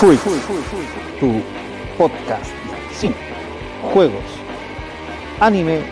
[0.00, 0.18] Freak,
[1.20, 1.42] tu
[1.98, 2.50] podcast
[2.90, 3.12] sin
[3.92, 4.24] juegos,
[5.40, 5.82] anime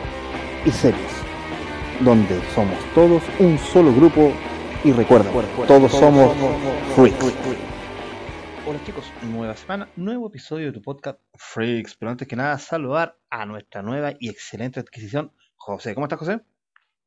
[0.64, 1.12] y series,
[2.00, 4.32] donde somos todos un solo grupo
[4.82, 5.30] y recuerda,
[5.66, 6.34] todos somos
[6.94, 7.34] Freaks.
[8.66, 13.18] Hola chicos, nueva semana, nuevo episodio de tu podcast Freaks, pero antes que nada saludar
[13.28, 15.94] a nuestra nueva y excelente adquisición, José.
[15.94, 16.40] ¿Cómo estás José?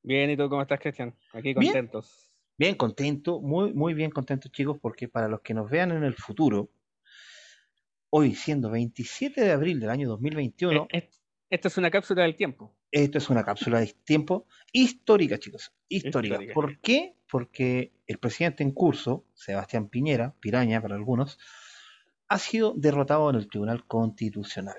[0.04, 1.15] Bien, ¿y tú cómo estás Cristian?
[1.33, 2.31] Aquí contentos.
[2.59, 6.14] Bien, contento, muy, muy bien contentos chicos, porque para los que nos vean en el
[6.14, 6.70] futuro,
[8.11, 10.88] hoy siendo 27 de abril del año 2021...
[10.92, 11.10] Eh,
[11.50, 12.78] esto es una cápsula del tiempo.
[12.92, 16.39] Esto es una cápsula del tiempo histórica, chicos, histórica.
[16.54, 17.18] ¿Por qué?
[17.29, 21.39] Porque el presidente en curso, Sebastián Piñera, Piraña para algunos,
[22.29, 24.78] ha sido derrotado en el Tribunal Constitucional.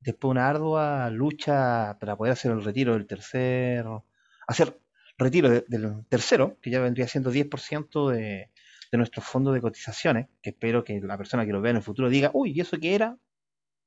[0.00, 4.04] Después de una ardua lucha para poder hacer el retiro del tercero,
[4.46, 4.78] hacer
[5.16, 8.50] retiro del tercero, que ya vendría siendo 10% de,
[8.94, 11.82] de nuestros fondos de cotizaciones, que espero que la persona que lo vea en el
[11.82, 13.18] futuro diga, uy, ¿y eso qué era?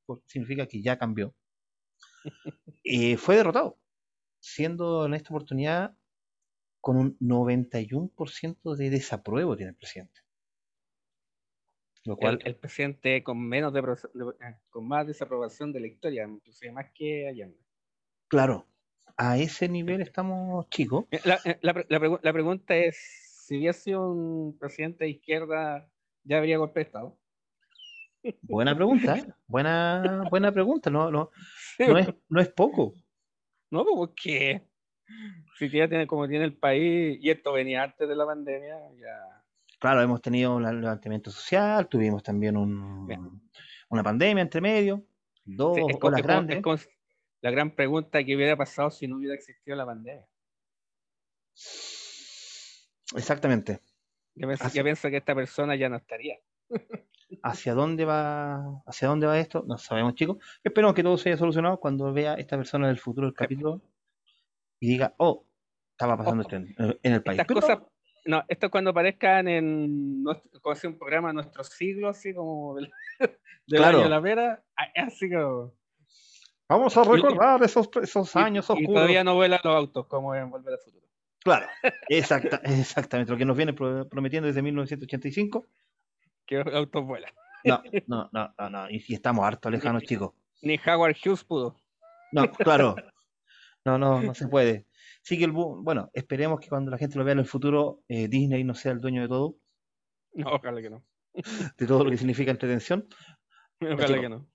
[0.05, 1.33] Pues significa que ya cambió.
[2.89, 3.77] Eh, fue derrotado,
[4.39, 5.93] siendo en esta oportunidad
[6.79, 10.21] con un 91% de desapruebo tiene el presidente.
[12.05, 16.71] Lo cual, el, presidente con menos de, eh, con más desaprobación de la historia, inclusive
[16.71, 17.59] más que Allende.
[18.29, 18.65] Claro,
[19.17, 21.05] a ese nivel estamos chicos.
[21.11, 21.85] Eh, la, eh, la,
[22.21, 25.89] la, pregunta es, si hubiese sido un presidente de izquierda,
[26.25, 27.17] ¿ya habría golpe de Estado?
[28.41, 29.25] Buena pregunta, ¿eh?
[29.47, 31.31] buena, buena pregunta, no, no,
[31.79, 32.93] no, es, no es poco.
[33.71, 34.67] No, porque
[35.57, 39.45] si ya tiene como tiene el país, y esto venía antes de la pandemia, ya...
[39.79, 43.49] Claro, hemos tenido un levantamiento social, tuvimos también un,
[43.87, 45.05] una pandemia entre medio,
[45.45, 46.61] dos sí, es grandes
[47.39, 50.27] la gran pregunta que hubiera pasado si no hubiera existido la pandemia.
[53.15, 53.81] Exactamente.
[54.35, 54.47] Yo
[54.83, 56.37] pienso, que esta persona ya no estaría.
[57.43, 59.63] ¿Hacia dónde va hacia dónde va esto?
[59.67, 60.37] No sabemos, chicos.
[60.63, 63.81] Esperemos que todo se haya solucionado cuando vea esta persona en el futuro del capítulo
[64.79, 65.45] y diga, oh,
[65.91, 66.67] estaba pasando esto en,
[67.01, 67.39] el país.
[67.39, 67.79] Estas cosas,
[68.25, 72.91] no, esto es cuando aparezcan en nuestro, como un programa nuestro siglo, así como del,
[73.83, 74.63] año de la vera,
[74.95, 75.73] así como
[76.69, 78.89] Vamos a recordar esos, esos años oscuros.
[78.89, 81.06] Y todavía no vuelan los autos como en Volver al Futuro.
[81.47, 81.67] Claro,
[82.09, 83.31] exacta, exactamente.
[83.31, 85.65] Lo que nos viene prometiendo desde 1985.
[86.45, 87.31] Que autos vuelan.
[87.63, 90.33] No, no, no, no, Y si estamos harto lejanos, chicos.
[90.61, 91.77] Ni Howard Hughes pudo.
[92.33, 92.95] No, claro.
[93.85, 94.87] No, no, no se puede.
[95.21, 98.27] Sí que el bueno, esperemos que cuando la gente lo vea en el futuro, eh,
[98.27, 99.55] Disney no sea el dueño de todo.
[100.33, 101.05] No, ojalá que no.
[101.77, 103.07] De todo lo que significa entretención.
[103.79, 104.47] Ojalá que no.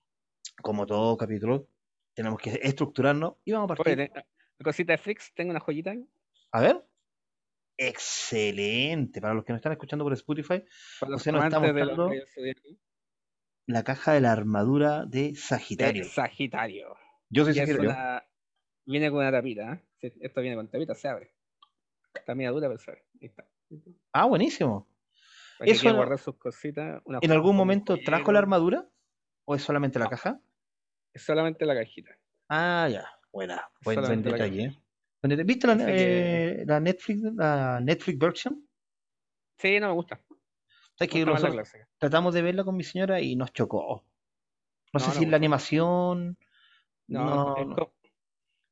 [0.61, 1.67] Como todo capítulo,
[2.13, 3.99] tenemos que estructurarnos y vamos a partir.
[3.99, 4.11] Oye,
[4.63, 5.95] cosita de Flix, tengo una joyita.
[6.53, 6.85] A ver.
[7.77, 9.19] Excelente.
[9.19, 10.63] Para los que nos están escuchando por Spotify,
[10.99, 12.11] Para los nos está mostrando
[13.65, 16.05] la caja de la armadura de Sagitario.
[16.05, 16.95] Sagitario.
[17.29, 17.95] Yo soy Sagitario.
[18.85, 19.73] Viene con una tapita.
[20.01, 20.13] ¿eh?
[20.21, 21.33] Esto viene con tapita, se abre.
[22.13, 23.03] Está media dura, pero se abre.
[23.19, 23.47] Ahí está.
[24.11, 24.87] Ah, buenísimo.
[25.59, 27.01] Eso guardar sus cositas.
[27.21, 28.87] ¿En algún momento trajo la armadura?
[29.45, 30.39] ¿O es solamente la caja?
[31.13, 32.15] Es solamente la cajita.
[32.47, 33.07] Ah, ya.
[33.31, 33.67] Buena.
[33.83, 34.82] Buen, buen detalle.
[35.23, 38.67] ¿Viste la, eh, la, Netflix, la Netflix version?
[39.57, 40.21] Sí, no me gusta.
[40.97, 41.25] que
[41.97, 44.05] tratamos de verla con mi señora y nos chocó.
[44.91, 46.37] No, sé si la animación.
[47.07, 47.55] No,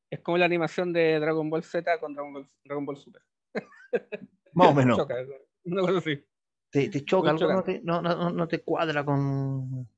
[0.10, 3.22] es, como, la animación de Dragon Ball Z con Dragon Ball, Super.
[4.54, 4.98] Más o menos.
[4.98, 5.16] Choca,
[5.64, 6.26] una cosa así.
[6.70, 9.90] Te, te choca, algo no te, no, no, no te cuadra con,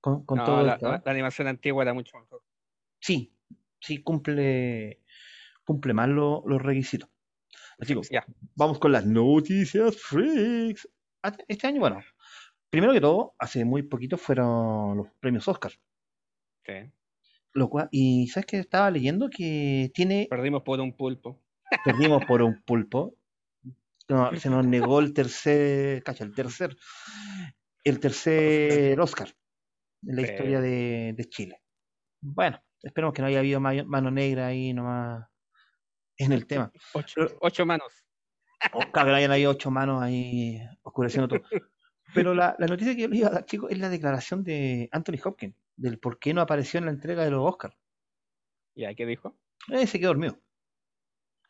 [0.00, 2.42] con, todo la, la, animación antigua era mucho mejor.
[3.00, 3.32] Sí,
[3.80, 5.00] sí, cumple,
[5.68, 7.10] cumple más los requisitos.
[7.78, 8.20] Así que,
[8.56, 10.88] vamos con las noticias freaks.
[11.22, 12.00] Ah, este año, bueno,
[12.70, 15.72] primero que todo, hace muy poquito fueron los premios Oscar.
[16.64, 16.90] Sí.
[17.52, 20.26] Lo cual, y sabes que estaba leyendo que tiene.
[20.30, 21.38] Perdimos por un pulpo.
[21.84, 23.14] Perdimos por un pulpo.
[24.42, 26.02] se nos negó el tercer.
[26.02, 26.74] Cacha, el tercer.
[27.84, 29.28] El tercer Oscar
[30.06, 31.60] en la historia de, Chile.
[32.22, 35.28] Bueno, esperemos que no haya habido mano negra ahí nomás
[36.18, 36.70] en el tema.
[37.40, 38.04] Ocho, manos.
[38.72, 41.40] O que hayan habido ocho manos ahí oscureciendo todo.
[42.14, 45.18] Pero la, noticia que yo le iba a dar, chicos, es la declaración de Anthony
[45.22, 47.76] Hopkins, del por qué no apareció en la entrega de los Oscars.
[48.74, 49.36] ¿Y qué dijo?
[49.70, 50.40] Eh, se quedó dormido.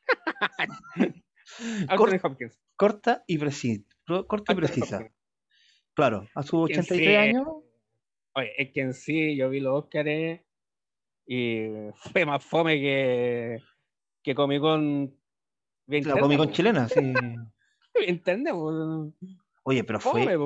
[1.88, 2.58] Anthony Hopkins.
[2.76, 3.84] Corta y precisa.
[4.26, 5.08] Corta y precisa.
[5.94, 7.46] Claro, a sus 83 años
[8.38, 10.40] Oye, es que en sí yo vi los Óscares
[11.26, 13.58] y fue más fome que,
[14.28, 15.16] que Comic Con.
[15.86, 17.00] La Comic Con chilena, sí.
[17.94, 18.52] ¿Entiendes?
[19.62, 20.38] Oye, pero fue,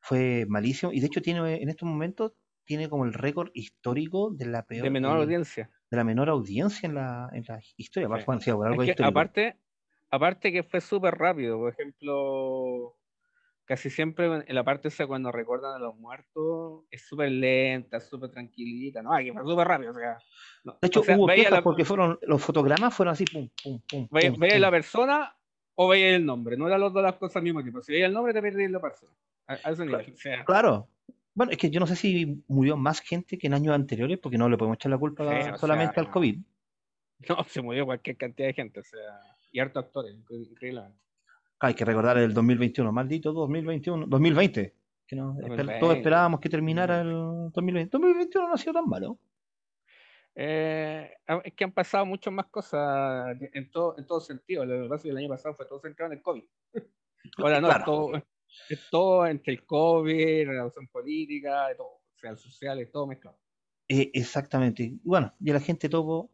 [0.00, 0.92] fue malísimo.
[0.92, 2.32] Y de hecho tiene en estos momentos
[2.64, 5.70] tiene como el récord histórico de la peor de menor audiencia.
[5.90, 8.08] De la menor audiencia en la, en la historia.
[9.04, 9.56] aparte,
[10.10, 11.58] aparte que fue súper rápido.
[11.58, 12.97] Por ejemplo,
[13.68, 18.30] casi siempre en la parte esa cuando recuerdan a los muertos es súper lenta, súper
[18.30, 20.18] tranquilita, no, aquí fue súper rápido, o sea.
[20.64, 24.08] de hecho, hubo quejas porque fueron, los fotogramas fueron así, pum, pum, pum.
[24.10, 25.36] Veía, la persona
[25.74, 27.82] o veía el nombre, no eran las dos las cosas al mismo tiempo.
[27.82, 29.12] Si veía el nombre, te perdí la persona.
[29.46, 30.14] A, ese nivel,
[30.46, 30.88] claro.
[31.34, 34.38] Bueno, es que yo no sé si murió más gente que en años anteriores, porque
[34.38, 36.38] no le podemos echar la culpa solamente al COVID.
[37.28, 39.20] No, se murió cualquier cantidad de gente, o sea,
[39.52, 41.07] y harto actores, increíblemente.
[41.60, 44.74] Hay que recordar el 2021, maldito 2021, 2020.
[45.06, 45.36] Que no,
[45.80, 47.90] todos esperábamos que terminara el 2020.
[47.90, 49.18] 2021 no ha sido tan malo.
[50.34, 51.10] Eh,
[51.42, 54.64] es que han pasado muchas más cosas en todo, en todo sentido.
[54.64, 56.44] Lo que pasa es que el año pasado fue todo centrado en el COVID.
[57.38, 58.12] Ahora no, todo,
[58.68, 63.38] es todo entre el COVID, la relación política, todo, o sea, el social, todo mezclado.
[63.88, 64.92] Eh, exactamente.
[65.02, 66.30] Bueno, y la gente todo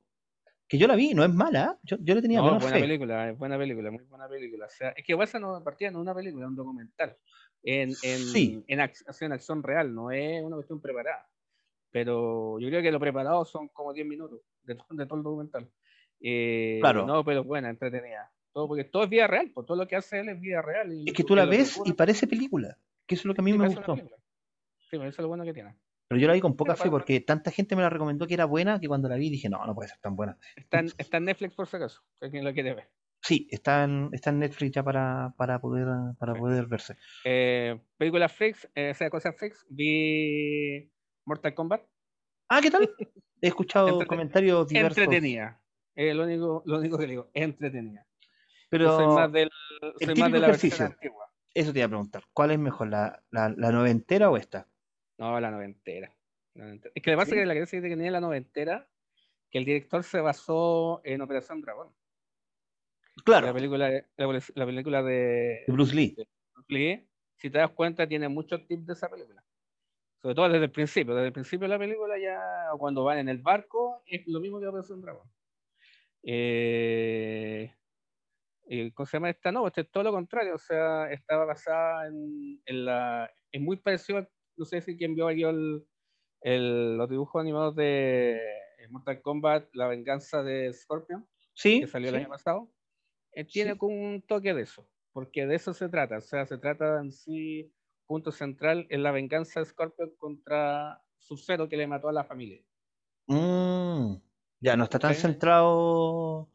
[0.75, 3.39] que yo la vi, no es mala, yo, yo le tenía no, buena película, es
[3.39, 4.67] buena película, muy buena película.
[4.67, 7.17] O sea, es que esa no partida no es una película, es un documental.
[7.63, 11.29] En, en, en, acción, acción real, no es una cuestión preparada.
[11.91, 15.71] Pero yo creo que lo preparado son como 10 minutos de, de todo el documental.
[16.21, 17.07] Eh, claro.
[17.07, 18.33] No, pero buena, entretenida.
[18.53, 20.93] Todo, porque todo es vida real, pues todo lo que hace él es vida real.
[20.93, 23.45] Y es que tú la ves y parece película, que eso es lo que a
[23.45, 23.97] mí me gustó.
[23.97, 25.77] Sí, eso es lo bueno que tiene.
[26.15, 28.45] Pero yo la vi con poca fe porque tanta gente me la recomendó que era
[28.45, 30.39] buena que cuando la vi dije, no, no puede ser tan buena.
[30.55, 32.89] Está en, está en Netflix por si acaso, si alguien la quiere ver.
[33.21, 35.89] Sí, está en, está en Netflix ya para, para poder
[36.21, 36.97] para poder verse.
[37.25, 40.89] Eh, película Freaks, eh, sea cosa Freaks, vi
[41.25, 41.83] Mortal Kombat.
[42.49, 42.89] Ah, ¿qué tal?
[43.41, 44.99] He escuchado comentarios diversos.
[44.99, 45.61] Entretenida.
[45.97, 48.07] Eh, lo, único, lo único que digo, entretenida.
[48.71, 49.51] Pero soy más, del,
[49.99, 51.29] soy más de la versión antigua.
[51.53, 52.23] Eso te iba a preguntar.
[52.33, 54.69] ¿Cuál es mejor, la, la, la noventera o esta?
[55.19, 56.15] No, la noventera.
[56.55, 58.89] Es que lo que pasa es que la gracia que tenía la noventera,
[59.51, 61.93] que el director se basó en Operación Dragón.
[63.25, 63.47] Claro.
[63.47, 66.17] La película, la, película de, Bruce Lee.
[66.53, 67.09] Bruce Lee.
[67.37, 69.45] Si te das cuenta, tiene muchos tips de esa película.
[70.23, 71.15] Sobre todo desde el principio.
[71.15, 72.41] Desde el principio de la película, ya
[72.79, 75.29] cuando van en el barco, es lo mismo que Operación Dragón.
[76.23, 77.73] Eh,
[78.95, 79.53] ¿Cómo se llama esta?
[79.53, 80.55] No, este es todo lo contrario.
[80.55, 83.31] O sea, estaba basada en, en la.
[83.53, 88.41] Es muy parecido no sé si quien vio aquí el, los dibujos animados de
[88.91, 91.81] Mortal Kombat, La venganza de Scorpion, ¿Sí?
[91.81, 92.71] que salió el año pasado,
[93.33, 96.59] eh, tiene como un toque de eso, porque de eso se trata, o sea, se
[96.59, 97.73] trata en sí,
[98.07, 102.63] punto central, en la venganza de Scorpion contra Sub-Zero que le mató a la familia.
[103.27, 104.17] Mm,
[104.61, 106.51] ya, no está tan centrado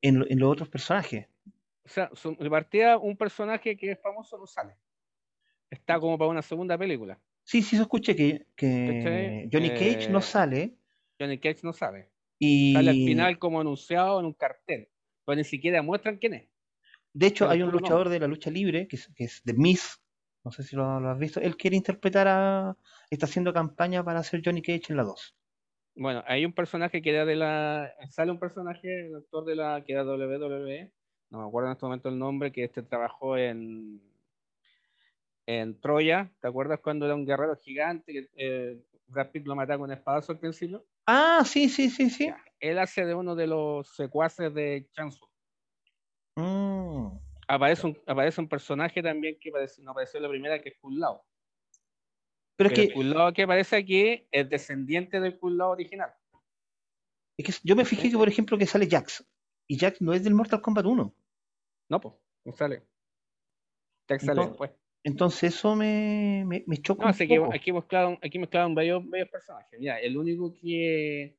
[0.00, 1.28] en, en, los otros personajes.
[1.84, 4.76] O sea, de partida, un personaje que es famoso no sale.
[5.70, 7.20] Está como para una segunda película.
[7.50, 10.76] Sí, sí, se escuché que, que Johnny Cage no eh, sale.
[11.18, 12.08] Johnny Cage no sale.
[12.38, 12.74] Y...
[12.74, 14.88] Sale al final como anunciado en un cartel.
[15.26, 16.48] Pero ni siquiera muestran quién es.
[17.12, 20.00] De hecho, hay un luchador de la lucha libre, que es, que es de Miss,
[20.44, 22.76] no sé si lo, has visto, él quiere interpretar a...
[23.10, 25.34] Está haciendo campaña para hacer Johnny Cage en la 2.
[25.96, 27.92] Bueno, hay un personaje que era de la...
[28.10, 30.92] Sale un personaje, el actor de la que era WWE,
[31.30, 34.00] no me acuerdo en este momento el nombre, que este trabajó en
[35.58, 39.78] en Troya, ¿te acuerdas cuando era un guerrero gigante que eh, Brad Pitt lo mataba
[39.78, 40.86] con un espadazo al principio?
[41.06, 42.32] Ah, sí, sí, sí, sí.
[42.60, 45.28] él hace de uno de los secuaces de Chansu.
[46.36, 47.18] Mm.
[47.48, 51.26] Aparece, un, aparece un personaje también que no apareció la primera, que es Kullao.
[52.56, 52.84] Pero, es que...
[52.84, 56.14] El Kullao que aparece aquí es descendiente del Kullao original.
[57.36, 59.26] Es que yo me fijé que, por ejemplo, que sale Jax.
[59.66, 61.12] Y Jax no es del Mortal Kombat 1.
[61.88, 62.14] No, pues,
[62.44, 62.86] no sale.
[64.08, 64.70] Jax sale después.
[65.02, 67.04] Entonces eso me, me, me choca.
[67.04, 67.54] No, un poco.
[67.54, 69.78] aquí mezclaron, aquí mezclaron varios, varios personajes.
[69.78, 71.38] Mira, el único que,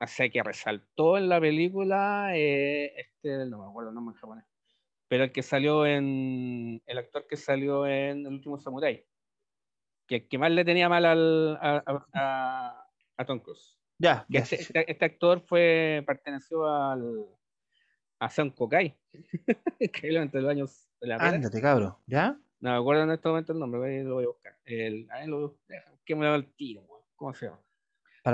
[0.00, 4.20] o sea, que resaltó en la película, eh, este, no me acuerdo el nombre en
[4.20, 4.44] japonés,
[5.06, 9.06] pero el que salió en, el actor que salió en El último Samurai,
[10.08, 13.78] que que más le tenía mal al, a, a, Tom Cruise.
[13.98, 17.24] Ya, este, este, este, actor fue, perteneció al,
[18.18, 18.96] a Son Kokai,
[19.92, 22.36] que entre los años de la Ándate, cabro, ¿ya?
[22.64, 24.56] No me acuerdo en este momento el nombre, lo voy a buscar.
[24.64, 25.58] El, a lo,
[26.02, 26.82] que me da el tiro,
[27.14, 27.60] ¿cómo se llama?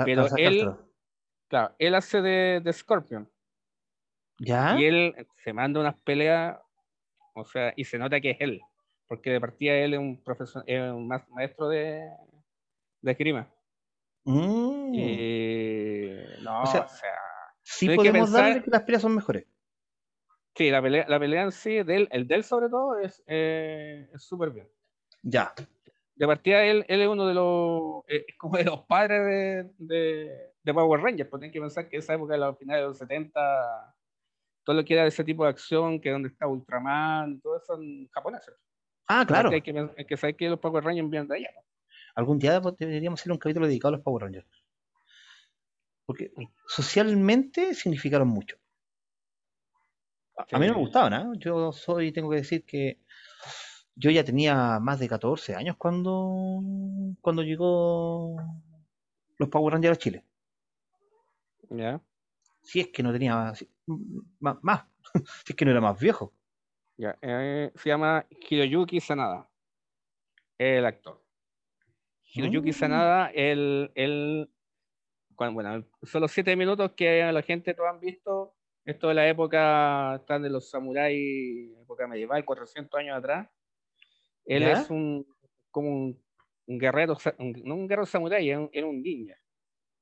[0.05, 0.73] Pero él,
[1.49, 3.29] claro, él hace de, de, Scorpion.
[4.39, 4.79] ¿Ya?
[4.79, 6.57] Y él se manda unas peleas,
[7.35, 8.61] o sea, y se nota que es él,
[9.05, 12.09] porque de partida él es un profesor, es un maestro de,
[13.01, 13.53] de esgrima.
[14.23, 14.93] Mm.
[16.41, 16.87] no, o sea,
[17.63, 19.45] sí podemos darle que las peleas son mejores.
[20.55, 24.09] Sí, la pelea, la pelea en sí, de el de él sobre todo, es eh,
[24.17, 24.67] súper bien.
[25.23, 25.53] Ya.
[26.15, 30.73] de partida él, él es uno de los, eh, como de los padres de, de,
[30.73, 33.95] Power Rangers, porque tienen que pensar que esa época, a los finales de los 70,
[34.63, 37.77] todo lo que era de ese tipo de acción, que donde está Ultraman, todo eso
[37.77, 38.53] son japoneses.
[39.07, 39.49] Ah, claro.
[39.49, 41.51] Hay que, hay que saber que los Power Rangers vienen de allá.
[42.15, 44.47] Algún día deberíamos hacer un capítulo dedicado a los Power Rangers.
[46.05, 46.31] Porque
[46.67, 48.60] socialmente significaron mucho.
[50.51, 51.37] A mí no me gustaban, ¿eh?
[51.37, 52.99] Yo soy, tengo que decir que
[53.95, 56.61] yo ya tenía más de 14 años cuando,
[57.21, 58.37] cuando llegó
[59.37, 60.25] los Power Rangers a Chile.
[61.69, 62.01] Ya.
[62.63, 63.53] Si es que no tenía
[64.39, 64.85] más,
[65.45, 66.33] si es que no era más viejo.
[66.97, 69.49] Ya, eh, se llama Hiroyuki Sanada,
[70.57, 71.23] el actor.
[72.33, 72.73] Hiroyuki mm.
[72.73, 74.49] Sanada, el, el
[75.49, 78.53] bueno, son los siete minutos que la gente todos han visto.
[78.83, 83.47] Esto de la época, están de los samuráis, época medieval, 400 años atrás.
[84.45, 85.25] Él es un,
[85.69, 85.89] como
[86.67, 89.35] un, guerrero, no un guerrero samurái, era un, ninja.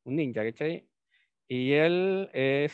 [0.05, 0.87] Un ninja, ¿cachai?
[1.47, 2.73] Y él es.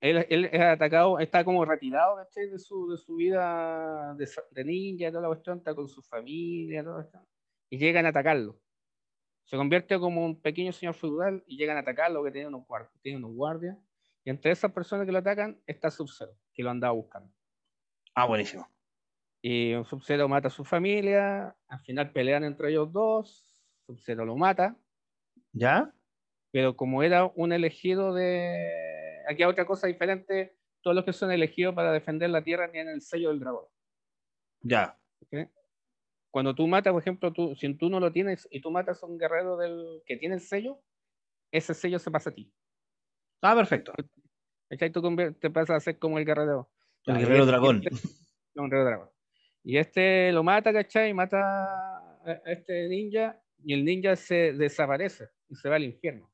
[0.00, 2.48] Él, él, es atacado, está como retirado, ¿cachai?
[2.48, 6.84] De su, de su vida de, de ninja, toda la cuestión, está con su familia,
[6.84, 7.18] todo esto.
[7.70, 8.60] Y llegan a atacarlo.
[9.48, 12.92] Se convierte como un pequeño señor feudal y llegan a atacarlo, que tiene unos, guardias,
[13.00, 13.78] tiene unos guardias.
[14.22, 17.32] Y entre esas personas que lo atacan está Sub-Zero, que lo andaba buscando.
[18.14, 18.68] Ah, buenísimo.
[19.40, 24.76] Y Sub-Zero mata a su familia, al final pelean entre ellos dos, Sub-Zero lo mata.
[25.52, 25.94] ¿Ya?
[26.50, 29.22] Pero como era un elegido de...
[29.30, 32.92] Aquí hay otra cosa diferente, todos los que son elegidos para defender la Tierra tienen
[32.92, 33.64] el sello del dragón.
[34.60, 34.98] Ya.
[36.30, 39.06] Cuando tú matas, por ejemplo, tú, si tú no lo tienes y tú matas a
[39.06, 40.80] un guerrero del, que tiene el sello,
[41.50, 42.52] ese sello se pasa a ti.
[43.42, 43.92] Ah, perfecto.
[44.92, 46.68] Tú te pasas a ser como el guerrero.
[47.06, 47.82] El guerrero dragón.
[48.54, 49.10] un guerrero dragón.
[49.62, 51.14] Y este lo mata, ¿cachai?
[51.14, 51.38] Mata
[52.24, 56.30] a este ninja y el ninja se desaparece y se va al infierno.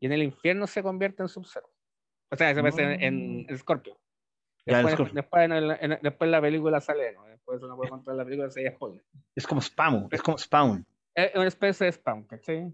[0.00, 1.70] Y en el infierno se convierte en Sub-Zero.
[2.30, 4.00] O sea, se convierte en, en, Scorpio.
[4.64, 7.26] Después, después, en, después, la película sale, ¿no?
[7.26, 9.02] Después no puedo contar la película, se spoiler.
[9.34, 10.86] Es como Spawn, es como Spawn.
[11.14, 12.72] Es una especie de Spawn, ¿cachai?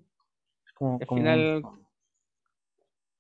[0.67, 1.63] Es como, Al final,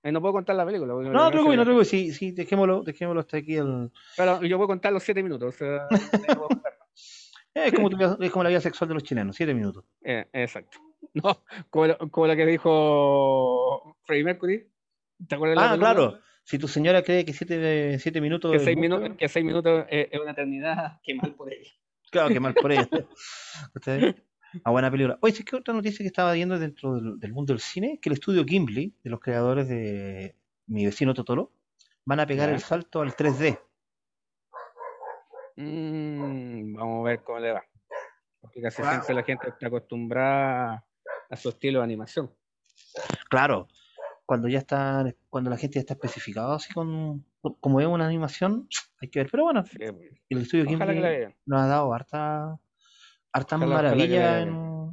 [0.03, 0.95] eh, no puedo contar la película.
[0.95, 3.57] No, no te no te Sí, sí, dejémoslo, dejémoslo hasta aquí.
[3.57, 3.91] El...
[4.17, 5.55] Pero yo puedo contar los siete minutos.
[5.55, 5.89] O sea,
[7.55, 7.89] es, como
[8.21, 9.85] es como la vida sexual de los chilenos, siete minutos.
[10.03, 10.79] Eh, exacto.
[11.15, 14.69] No, como, como lo que dijo Freddie Mercury.
[15.27, 16.19] ¿Te acuerdas ah, claro.
[16.49, 18.51] Si tu señora cree que siete, siete minutos.
[18.51, 21.71] Que seis, minutos, que seis minutos es, es una eternidad, qué mal por ella.
[22.11, 22.89] Claro, qué mal por ella.
[24.65, 25.19] A buena película.
[25.21, 27.99] Oye, ¿es que otra noticia que estaba viendo dentro del, mundo del cine?
[28.01, 30.37] Que el estudio Gimli, de los creadores de
[30.67, 31.53] Mi vecino Totoro,
[32.07, 33.61] van a pegar el salto al 3D.
[35.57, 37.65] Mm, vamos a ver cómo le va.
[38.41, 40.87] Porque casi siempre la gente está acostumbrada
[41.29, 42.33] a su estilo de animación.
[43.29, 43.69] Claro,
[44.29, 47.25] cuando ya está, cuando la gente ya está especificado así con,
[47.61, 48.69] como es una animación,
[49.01, 49.29] hay que ver.
[49.31, 49.65] Pero bueno,
[50.29, 52.61] el estudio Gimli nos ha dado harta
[53.33, 54.47] harta maravilla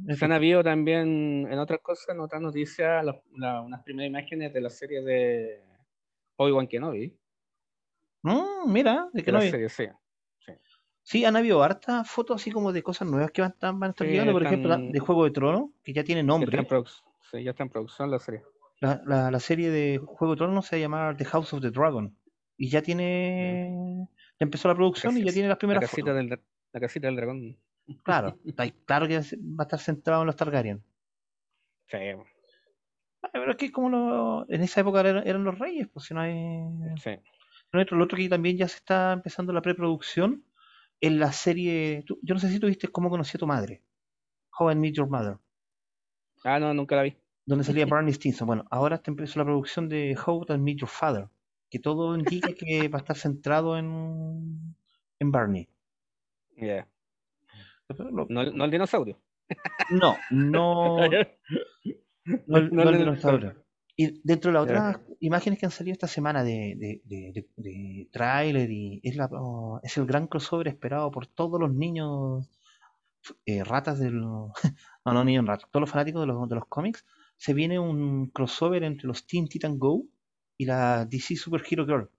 [0.08, 4.70] Se han habido también en otras cosas, en otras noticias, unas primeras imágenes de la
[4.70, 5.62] serie de
[6.36, 7.14] Obi-Wan Kenobi.
[8.22, 9.50] Mm, mira, de Kenobi.
[9.68, 9.84] sí.
[11.02, 11.24] sí.
[11.26, 14.32] han habido hartas fotos así como de cosas nuevas que van, van a estar llegando,
[14.32, 16.56] por ejemplo, de Juego de Tronos, que ya tiene nombre.
[16.56, 16.82] Ya
[17.30, 18.42] sí, ya está en producción la serie.
[18.80, 22.14] La, la, serie de Juego de Tronos se llama The House of the Dragon.
[22.58, 24.08] Y ya tiene.
[24.38, 26.40] Ya empezó la producción y ya tiene las primeras la casita Del,
[26.72, 27.56] la casita del dragón.
[28.02, 28.38] Claro,
[28.86, 30.82] claro que va a estar centrado en los Targaryen.
[31.88, 31.98] Sí.
[33.32, 36.34] Pero es que como lo, en esa época eran, los reyes, pues si no hay...
[37.02, 37.18] Sí.
[37.72, 40.44] Lo otro que también ya se está empezando la preproducción
[41.00, 42.04] en la serie...
[42.06, 43.82] yo no sé si tú viste cómo conocí a tu madre.
[44.58, 45.38] How I Meet Your Mother.
[46.44, 47.16] Ah, no, nunca la vi.
[47.46, 48.46] Donde salía Barney Stinson.
[48.46, 51.28] Bueno, ahora está empezó la producción de How I Meet Your Father.
[51.70, 54.74] Que todo indica que va a estar centrado en,
[55.18, 55.68] en Barney.
[56.56, 56.88] Yeah.
[58.10, 59.20] No, el dinosaurio.
[59.90, 60.98] No, no.
[62.46, 63.54] no, el, dinosaurio.
[63.96, 68.70] Y dentro de las otras imágenes que han salido esta semana de, de, de, tráiler
[68.70, 69.30] y es, la,
[69.82, 72.50] es el gran crossover esperado por todos los niños
[73.46, 74.52] eh, ratas del no
[75.04, 78.82] no niños ratas todos los fanáticos de los, de los cómics se viene un crossover
[78.84, 80.04] entre los Teen Titan Go
[80.56, 82.10] y la DC Super Hero Girl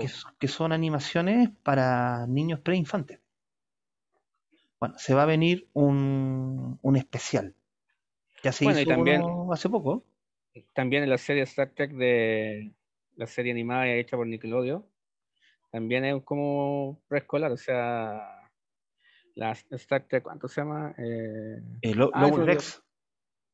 [0.00, 3.22] que, que, son animaciones para niños preinfantes
[4.82, 7.54] bueno, se va a venir un, un especial.
[8.42, 9.22] Ya se hizo también,
[9.52, 10.04] hace poco.
[10.72, 12.74] También en la serie Star Trek de
[13.14, 14.84] la serie animada hecha por Nickelodeon,
[15.70, 18.50] también es como preescolar, o sea,
[19.36, 20.92] La Star Trek, ¿cuánto se llama?
[20.98, 21.62] Eh...
[21.82, 22.82] eh lo, ah, Rex.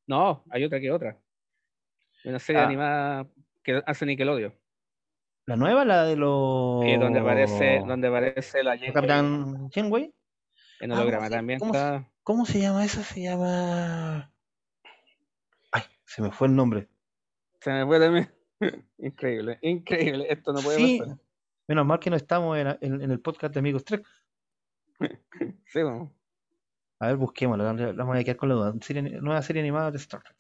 [0.09, 1.17] No, hay otra que otra.
[2.25, 2.67] Una serie ah.
[2.67, 3.29] animada
[3.63, 4.55] que hace Nickelodeon.
[5.47, 5.85] ¿La nueva?
[5.85, 6.85] ¿La de los...?
[6.85, 10.13] Eh, donde aparece, donde aparece la Capitán Janeway.
[10.81, 12.11] En holograma ah, también ¿cómo, está...
[12.23, 13.03] ¿Cómo se llama esa?
[13.03, 14.33] Se llama...
[15.73, 16.89] Ay, se me fue el nombre.
[17.61, 18.33] Se me fue también.
[18.99, 20.27] increíble, increíble.
[20.31, 20.99] Esto no puede sí.
[20.99, 21.19] pasar.
[21.67, 24.07] Menos mal que no estamos en, en, el podcast de Amigos Trek.
[25.67, 26.18] sí, vamos.
[27.01, 27.65] A ver, busquémoslo.
[27.65, 28.75] Vamos a quedar con la duda.
[29.21, 30.37] nueva serie animada de Star Trek.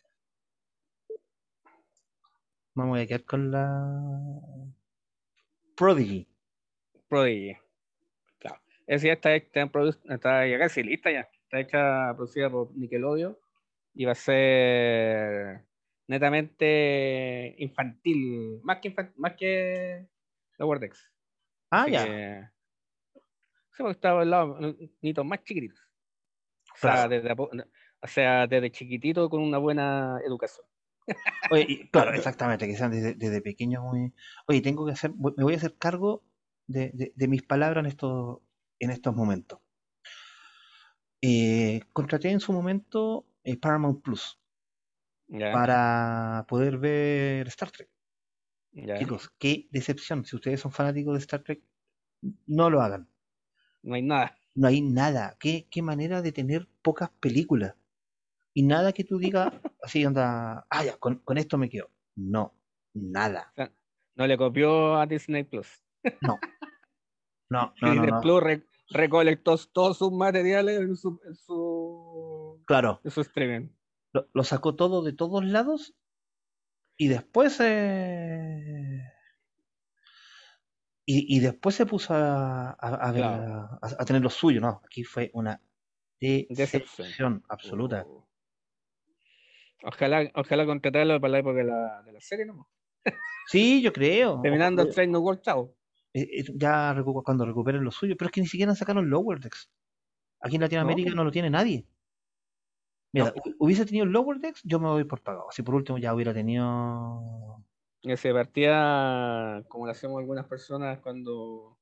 [2.74, 4.72] Vamos a quedar con la.
[5.76, 6.26] Prodigy.
[7.08, 7.56] Prodigy.
[8.38, 8.60] Claro.
[8.86, 9.70] Esa ya está, está,
[10.08, 11.28] está ya casi lista ya.
[11.44, 13.36] Está hecha, producida por Nickelodeon.
[13.94, 15.64] Y va a ser
[16.08, 18.60] netamente infantil.
[18.62, 20.06] Más que, infantil, más que
[20.58, 21.12] Lower Decks.
[21.70, 22.04] Ah, ya.
[22.04, 22.48] Que,
[23.72, 24.58] sí, porque estaba al lado,
[25.00, 25.87] niñitos más chiquititos.
[26.78, 30.66] O sea, desde, o sea, desde chiquitito con una buena educación.
[31.50, 34.12] Oye, claro, exactamente, que sean desde, desde pequeños muy...
[34.46, 36.22] Oye, tengo que hacer, me voy a hacer cargo
[36.66, 38.38] de, de, mis palabras en estos,
[38.78, 39.60] en estos momentos.
[41.22, 44.38] Eh, contraté en su momento eh, Paramount Plus
[45.52, 47.88] para poder ver Star Trek.
[48.98, 50.24] Chicos, qué decepción.
[50.24, 51.62] Si ustedes son fanáticos de Star Trek,
[52.46, 53.08] no lo hagan.
[53.82, 54.38] No hay nada.
[54.58, 55.36] No hay nada.
[55.38, 57.76] Qué, qué manera de tener pocas películas.
[58.54, 59.52] Y nada que tú digas
[59.84, 61.90] así, onda, ah, ya, con, esto me quedo.
[62.16, 62.52] No,
[62.92, 63.52] nada.
[64.16, 65.68] no le copió a Disney Plus.
[66.22, 66.40] No.
[67.48, 68.42] No, no, Disney Plus
[68.90, 73.00] recolectó todos sus materiales en su, en su, claro.
[73.04, 73.68] en su streaming.
[74.32, 75.94] Lo, sacó todo de todos lados
[76.96, 78.87] y después eh,
[81.10, 84.82] y, después se puso a, a, tener lo suyo, ¿no?
[84.84, 85.58] Aquí fue una
[86.20, 88.04] decepción, absoluta.
[88.06, 88.28] Oh.
[89.84, 92.68] Ojalá, ojalá contratarlo para la época de la, de la serie, ¿no?
[93.50, 94.42] Sí, yo creo.
[94.42, 95.74] Terminando el Train No World, chao.
[96.12, 99.70] Eh, eh, ya cuando recuperen lo suyo, pero es que ni siquiera sacaron Lower Decks.
[100.42, 101.86] Aquí en Latinoamérica no, lo tiene nadie.
[103.14, 105.46] Mira, hubiese tenido Lower Decks, yo me voy por pagado.
[105.50, 107.64] Si por último ya hubiera tenido.
[108.16, 111.78] Se partía como lo hacemos algunas personas cuando.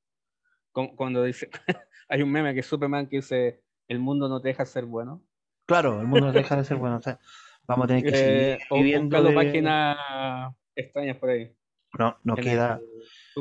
[0.71, 1.49] Cuando dice.
[2.09, 5.23] hay un meme que es Superman que dice: El mundo no te deja ser bueno.
[5.65, 6.97] Claro, el mundo no te deja de ser bueno.
[6.97, 7.19] O sea,
[7.67, 9.21] vamos a tener que seguir eh, viendo.
[9.21, 9.33] De...
[9.33, 11.53] páginas extrañas por ahí.
[11.97, 12.79] No, no queda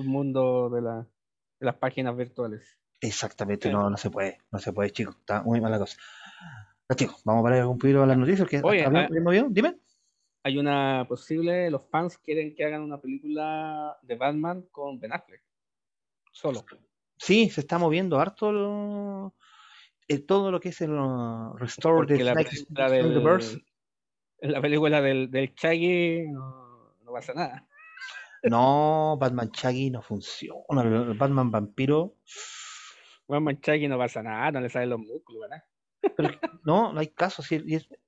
[0.05, 2.79] mundo de, de las páginas virtuales.
[3.01, 5.97] Exactamente, no, no se puede, no se puede, chicos, está muy mala cosa.
[6.95, 8.49] chicos, vamos a parar algún poquito a las noticias.
[8.49, 9.53] Que Oye, ah, bien?
[9.53, 9.79] Dime.
[10.47, 15.43] Hay una posible, los fans quieren que hagan una película de Batman con Ben Affleck.
[16.31, 16.65] Solo.
[17.17, 19.35] Sí, se está moviendo harto lo,
[20.07, 23.65] eh, todo lo que es el uh, Restore the la película del,
[24.43, 27.67] la película del, del Chaggy no, no pasa nada.
[28.45, 30.85] No, Batman Chaggy no funciona.
[31.15, 32.19] Batman vampiro.
[33.27, 35.65] Batman Chaggy no pasa nada, no le salen los músculos, ¿verdad?
[36.65, 37.43] No, no hay caso.
[37.43, 37.59] Sí,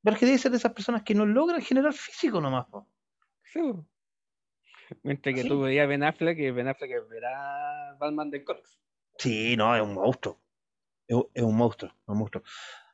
[0.03, 2.67] pero es que debe ser de esas personas que no logran generar físico nomás.
[3.45, 3.61] Sí.
[5.03, 8.79] Mientras que tú veías Ben Affleck, que Ben Affleck verá Batman de Cox.
[9.19, 10.41] Sí, no, es un monstruo.
[11.07, 12.43] Es, un monstruo, un monstruo.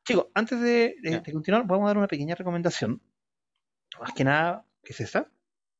[0.04, 3.00] Chicos, antes de, de, continuar, vamos a dar una pequeña recomendación.
[4.00, 5.30] Más que nada, ¿qué es esta?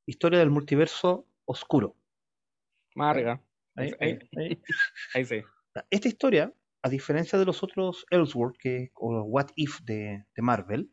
[0.06, 1.96] Historia del multiverso oscuro.
[2.94, 3.40] Marga.
[3.76, 4.18] Ahí,
[5.24, 5.42] sí.
[5.90, 6.52] Esta historia,
[6.84, 10.92] a diferencia de los otros Elseworld que, o What If de, Marvel,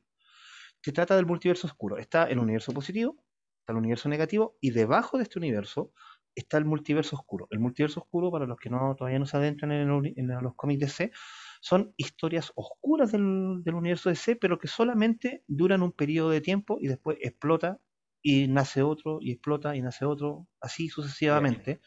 [0.81, 1.97] se trata del multiverso oscuro.
[1.97, 3.17] Está el universo positivo,
[3.59, 5.91] está el universo negativo, y debajo de este universo
[6.33, 7.49] está el multiverso oscuro.
[7.51, 10.85] El multiverso oscuro, para los que no todavía no se adentran en, los cómics de
[10.85, 11.11] DC,
[11.59, 16.77] son historias oscuras del, del, universo DC, pero que solamente duran un periodo de tiempo
[16.79, 17.81] y después explota
[18.21, 21.81] y nace otro, y explota, y nace otro, así sucesivamente.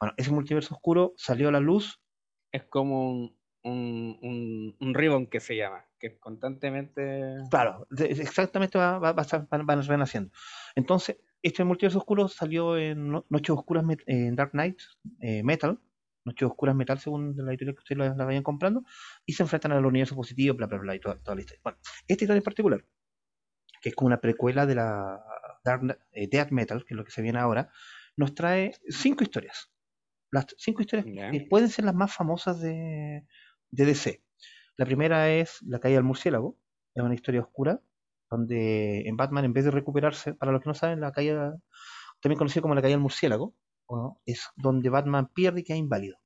[0.00, 2.00] Bueno, ese multiverso oscuro salió a la luz.
[2.52, 3.35] Es como un,
[3.66, 7.36] un, un, ribbon que se llama, que constantemente...
[7.50, 9.14] Claro, exactamente va, va,
[9.50, 10.30] van renaciendo.
[10.74, 14.78] Entonces, este multiverso oscuro salió en Noches Oscuras en Dark Knight
[15.20, 15.78] eh, Metal,
[16.24, 18.84] Noches Oscuras Metal, según la editorial que ustedes la, vayan comprando,
[19.24, 21.60] y se enfrentan al universo positivo, bla, bla, bla, y toda, toda la historia.
[21.62, 22.84] Bueno, esta historia en particular,
[23.80, 25.22] que es como una precuela de la
[25.64, 27.70] Dark, eh, Death Metal, que es lo que se viene ahora,
[28.16, 29.70] nos trae cinco historias.
[30.32, 33.24] Las cinco historias que pueden ser las más famosas de,
[33.84, 34.22] DC.
[34.76, 36.58] La primera es La caída del murciélago,
[36.94, 37.80] es una historia oscura,
[38.30, 41.56] donde en Batman, en vez de recuperarse, para los que no saben, la caída,
[42.20, 43.54] también conocida como la caída del murciélago,
[44.24, 46.18] es donde Batman pierde y queda inválido.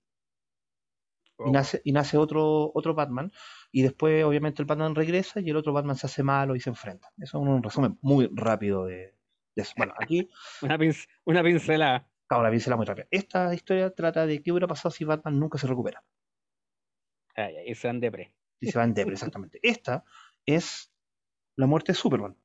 [1.47, 3.33] Y nace, y nace otro, otro Batman.
[3.73, 6.71] Y después, obviamente, el Batman regresa y el otro Batman se hace malo y se
[6.71, 7.09] enfrenta.
[7.19, 9.15] Eso es un resumen muy rápido de,
[9.57, 9.73] eso.
[9.77, 10.29] Bueno, aquí.
[10.63, 10.79] una,
[11.25, 12.07] una pincelada.
[12.27, 13.07] Claro, una pincelada muy rápida.
[13.11, 16.05] Esta historia trata de qué hubiera pasado si Batman nunca se recupera.
[17.67, 18.33] Y se van depre.
[18.61, 19.59] Y se van depre, exactamente.
[19.63, 20.05] Esta
[20.47, 20.93] es
[21.57, 22.37] la muerte de Superman.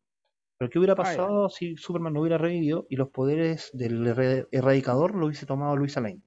[0.58, 4.08] Pero ¿qué hubiera ah, pasado si Superman no hubiera revivido y los poderes del
[4.52, 6.21] erradicador lo hubiese tomado Luisa Lane?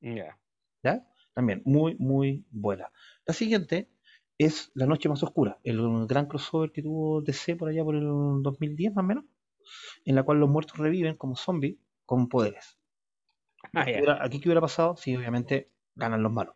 [0.00, 0.38] Ya.
[0.82, 1.06] ¿Ya?
[1.32, 2.90] También, muy, muy buena.
[3.24, 3.90] La siguiente
[4.38, 8.04] es La Noche Más Oscura, el gran crossover que tuvo DC por allá por el
[8.42, 9.24] 2010 más o menos,
[10.04, 12.78] en la cual los muertos reviven como zombies con poderes.
[13.72, 13.86] Ah,
[14.20, 14.96] aquí, ¿qué hubiera pasado?
[14.96, 16.54] Si obviamente ganan los malos.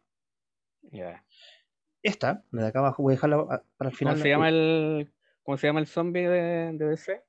[2.03, 4.15] Esta, la de acá abajo, voy a dejarla para el final.
[4.15, 7.23] ¿Cómo se llama el, ¿cómo se llama el zombie de, DC?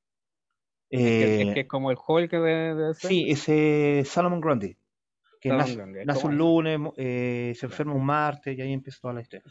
[0.92, 3.08] Eh, que, es como el Hulk de, DC.
[3.08, 4.78] Sí, ese Salomon Grundy
[5.40, 9.44] que nace, un lunes, eh, se enferma un martes y ahí empieza toda la historia.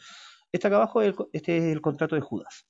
[0.53, 2.66] Este acá abajo, este es el contrato de Judas.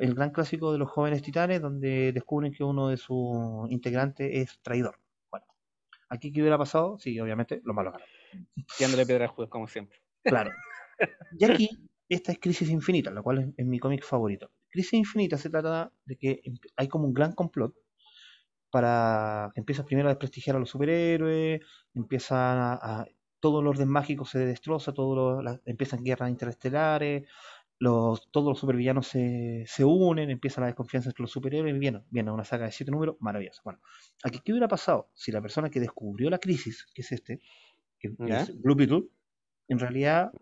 [0.00, 4.58] el gran clásico de los jóvenes titanes donde descubren que uno de sus integrantes es
[4.60, 4.98] traidor.
[5.30, 5.46] Bueno,
[6.08, 8.08] aquí qué hubiera pasado, sí, obviamente, lo malo ganan.
[8.76, 9.98] Tirándole piedra a Judas, como siempre.
[10.26, 10.50] Claro.
[11.38, 11.68] Y aquí,
[12.08, 14.50] esta es Crisis Infinita, la cual es mi cómic favorito.
[14.68, 16.42] Crisis Infinita se trata de que
[16.76, 17.74] hay como un gran complot
[18.70, 21.60] para que empiezas primero a desprestigiar a los superhéroes,
[21.94, 23.06] empiezan a,
[23.40, 27.28] todo el orden mágico se destroza, todo empiezan guerras interestelares,
[27.78, 32.02] los, todos los supervillanos se, se, unen, empieza la desconfianza entre los superhéroes, y viene,
[32.10, 33.60] viene una saga de siete números, maravillosa.
[33.64, 33.80] Bueno,
[34.24, 37.40] aquí, ¿qué hubiera pasado si la persona que descubrió la crisis, que es este,
[37.98, 39.04] que es Blue Beetle,
[39.68, 40.32] en realidad,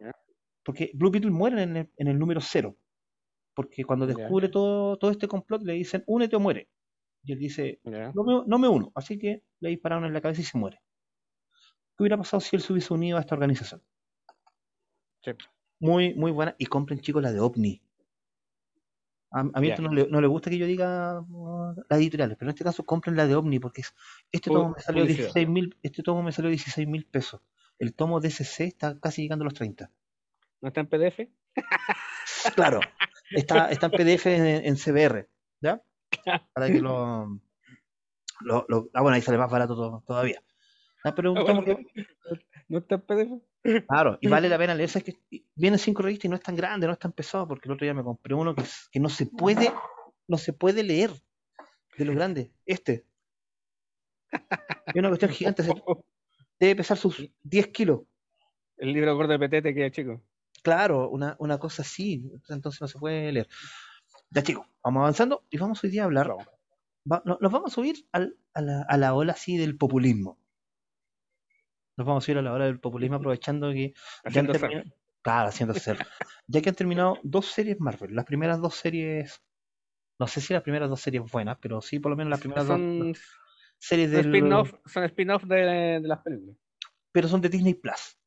[0.63, 2.77] porque Blue Beetle muere en el, en el número cero,
[3.55, 6.69] porque cuando descubre todo, todo este complot le dicen, únete o muere.
[7.23, 10.59] Y él dice, no, me, uno, así que le dispararon en la cabeza y se
[10.59, 10.81] muere.
[11.97, 13.83] ¿Qué hubiera pasado si él se hubiese unido a esta organización?
[15.81, 16.55] Muy, muy buena.
[16.59, 17.81] Y compren, chicos, la de OVNI.
[19.31, 22.63] A, mí esto no le, gusta que yo diga uh, las editoriales, pero en este
[22.63, 23.83] caso compren la de OVNI porque
[24.31, 27.41] este tomo me salió 16 mil, este tomo me salió 16 mil pesos.
[27.79, 29.91] El tomo DCC está casi llegando a los 30.
[30.61, 31.29] ¿No está en PDF?
[32.55, 32.81] claro,
[33.31, 35.29] está, está en PDF en CBR,
[35.61, 35.83] ¿ya?
[36.53, 37.41] para que lo,
[38.41, 40.43] lo, Ah, bueno, ahí sale más barato todavía.
[41.05, 41.65] Ah, pero ah,
[42.69, 43.43] no está PDF.
[43.89, 44.99] Claro, y vale la pena leerse.
[44.99, 47.69] Es que vienen cinco revistas y no es tan grande, no es tan pesado, porque
[47.69, 49.73] el otro día me compré uno que, que no se puede,
[50.27, 51.11] no se puede leer
[51.99, 52.53] de lo grande.
[52.65, 53.07] Este.
[54.87, 55.63] Es una cuestión gigante.
[56.59, 58.03] Debe pesar sus 10 kilos.
[58.77, 60.23] El libro gordo de Petete que es chico.
[60.63, 62.31] Claro, una, una cosa así.
[62.49, 63.49] Entonces no se puede leer.
[64.31, 66.35] Ya chicos, vamos avanzando y vamos hoy día a hablar.
[67.05, 68.21] nos vamos a subir a,
[68.61, 70.39] la, a, la, ola así del populismo.
[71.97, 73.95] Nos vamos a subir a la ola del populismo aprovechando que...
[74.25, 74.53] Haciendo
[75.23, 76.05] Claro, haciendo ser.
[76.47, 78.15] ya que han terminado dos series Marvel.
[78.15, 79.43] Las primeras dos series...
[80.19, 82.69] No sé si las primeras dos series buenas, pero sí por lo menos las primeras
[82.69, 82.81] dos,
[83.87, 84.23] series de...
[84.87, 85.57] son spin-off de,
[86.01, 86.57] de las películas.
[87.13, 88.19] Pero son de Disney Plus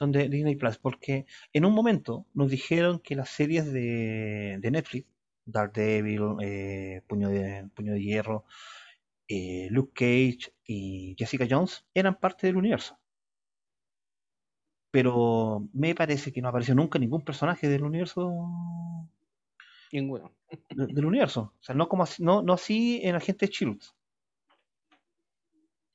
[0.00, 4.70] son de Disney Plus, porque en un momento nos dijeron que las series de, de
[4.70, 5.06] Netflix,
[5.44, 8.44] Daredevil, eh, Puño, de, Puño de Hierro,
[9.28, 12.98] eh, Luke Cage y Jessica Jones eran parte del universo.
[14.90, 18.32] Pero me parece que no apareció nunca ningún personaje del universo.
[19.92, 20.32] Ninguno.
[20.70, 21.54] Del, universo.
[21.58, 23.82] O sea, no como no, no así en Agente Shield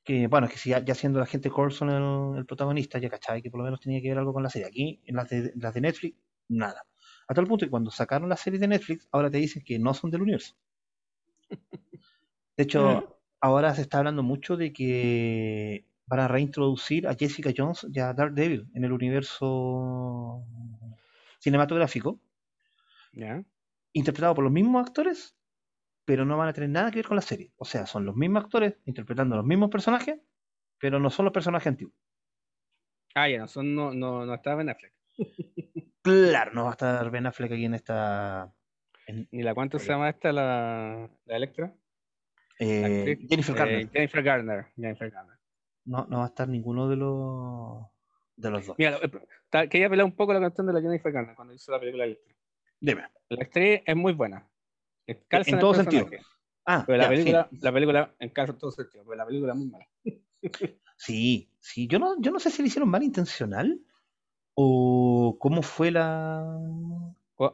[0.06, 3.42] que bueno, es que si ya, siendo la gente Coulson el, el, protagonista, ya cachai
[3.42, 4.68] que por lo menos tenía que ver algo con la serie.
[4.68, 6.16] Aquí, en las de, las de Netflix,
[6.48, 6.86] nada.
[7.28, 9.96] A tal punto que cuando sacaron las series de Netflix, ahora te dicen que no
[9.96, 10.56] son del universo.
[11.50, 17.88] De hecho, ahora se está hablando mucho de que van a reintroducir a Jessica Jones
[17.92, 20.46] y a Daredevil en el universo
[21.40, 22.20] cinematográfico.
[23.96, 25.36] Interpretado por los mismos actores
[26.06, 27.52] pero no van a tener nada que ver con la serie.
[27.58, 30.20] O sea, son los mismos actores interpretando los mismos personajes,
[30.80, 31.96] pero no son los personajes antiguos.
[33.16, 34.94] Ah, ya, no, son, no, no, no está Ben Affleck.
[36.04, 38.54] claro, no va a estar Ben Affleck aquí en esta.
[39.08, 41.74] ¿Y la cuánto se llama esta, la, la Electra?
[42.60, 43.82] Eh, Jennifer Garner.
[43.82, 44.66] Eh, Jennifer Garner.
[44.76, 45.38] Jennifer Garner.
[45.86, 47.86] No, no va a estar ninguno de los
[48.36, 48.76] de los dos.
[48.78, 49.00] Mira,
[49.70, 52.36] quería pelear un poco la canción de la Jennifer Garner cuando hizo la película Electra.
[52.80, 53.04] Dime.
[53.30, 54.48] La actriz es muy buena
[55.08, 56.08] en todo sentido.
[56.66, 59.88] Ah, pero la, película, la película en todo sentido, pero la película es muy mala.
[60.98, 63.80] sí, sí, yo no, yo no sé si le hicieron mal intencional
[64.56, 66.60] o cómo fue la...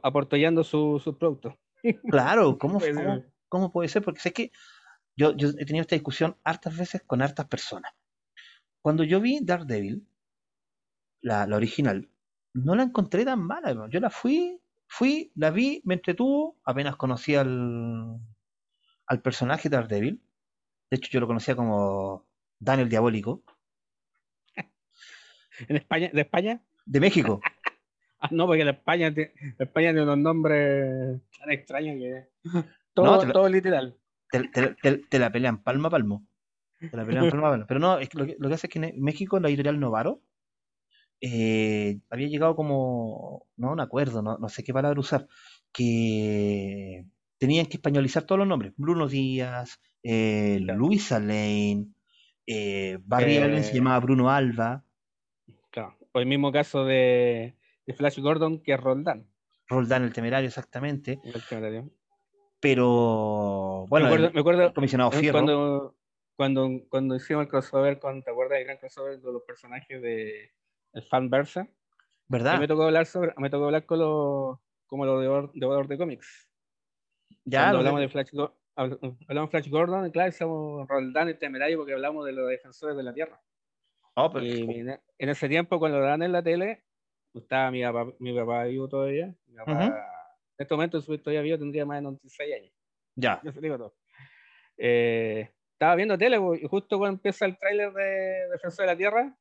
[0.01, 1.57] aportallando su, su producto.
[2.12, 4.03] Claro, ¿cómo, cómo, ¿cómo, puede ser?
[4.03, 4.51] Porque sé que
[5.17, 7.91] yo, yo he tenido esta discusión hartas veces con hartas personas.
[8.84, 10.07] Cuando yo vi Daredevil,
[11.21, 12.07] la, la original,
[12.53, 13.89] no la encontré tan mala.
[13.89, 14.61] Yo la fui,
[14.91, 18.19] fui, la vi, me entretuvo, apenas conocí al,
[19.06, 20.21] al personaje de Daredevil.
[20.89, 22.27] De hecho, yo lo conocía como
[22.60, 23.41] Daniel Diabólico.
[25.69, 26.10] ¿En España?
[26.13, 26.62] ¿De España?
[26.86, 27.39] De México.
[28.19, 32.27] ah, no, porque en España, España tiene unos nombres tan extraños que
[32.93, 33.97] todo, todo literal.
[34.30, 36.27] Te, la pelean palmo a palmo.
[36.80, 37.65] Te la pelean palmo a palmo.
[37.65, 39.80] Pero no, es que lo, que, lo que hace es que en México, la editorial
[39.80, 40.21] Novaro,
[41.21, 45.27] eh, había llegado como, no un acuerdo, no, no sé qué palabra usar,
[45.71, 47.05] que
[47.38, 48.73] tenían que españolizar todos los nombres.
[48.75, 51.88] Bruno Díaz, eh, Luisa Lane,
[52.47, 54.84] eh, Barry Allen se llamaba Bruno Alba.
[55.69, 57.55] Claro, o el mismo caso de,
[57.95, 59.27] Flash Gordon que Roldán.
[59.67, 61.19] Roldán el temerario, exactamente.
[61.23, 61.91] El temerario.
[62.60, 65.34] Pero, bueno, me acuerdo, el comisionado Fierro.
[65.34, 65.95] Cuando,
[66.36, 70.51] cuando, cuando hicimos el crossover con, ¿te acuerdas del gran crossover de los personajes de
[70.93, 71.67] el fanversa.
[72.27, 72.60] ¿Verdad?
[72.60, 75.21] me tocó hablar sobre, me tocó hablar con los como los
[75.54, 76.49] de, de, de cómics.
[77.45, 77.69] Ya.
[77.69, 78.30] hablamos de Flash,
[78.75, 83.13] hablamos Flash Gordon, claro, somos Roldán y Temerario porque hablamos de los defensores de la
[83.13, 83.41] Tierra.
[84.15, 86.84] Oh, y en, ese tiempo, cuando lo dan en la tele,
[87.34, 89.34] estaba mi papá, mi papá vivo todavía.
[89.47, 89.86] Mi papá,
[90.58, 92.73] En este momento, si todavía vivo, tendría más de 96 años.
[93.15, 93.39] Ya.
[93.43, 93.95] Yo se digo todo.
[94.77, 99.38] Eh, estaba viendo tele y justo cuando empieza el tráiler de Defensor de la Tierra,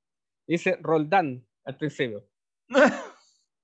[0.50, 2.26] dice Roldán al principio.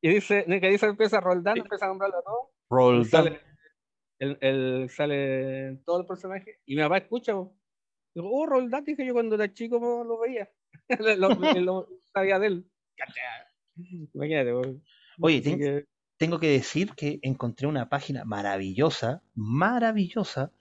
[0.00, 2.52] y dice, que dice empieza Roldán, empieza a nombrarlo todo.
[2.70, 3.10] Roldán.
[3.10, 3.40] Sale,
[4.18, 7.32] el, sale todo el personaje y mi papá escucha.
[8.14, 10.48] Digo, oh, Roldán, dije yo cuando era chico lo veía.
[11.18, 12.70] lo, sabía de él.
[14.14, 14.52] Imagínate.
[15.20, 15.86] Oye,
[16.18, 20.52] tengo que decir que encontré una página maravillosa, maravillosa,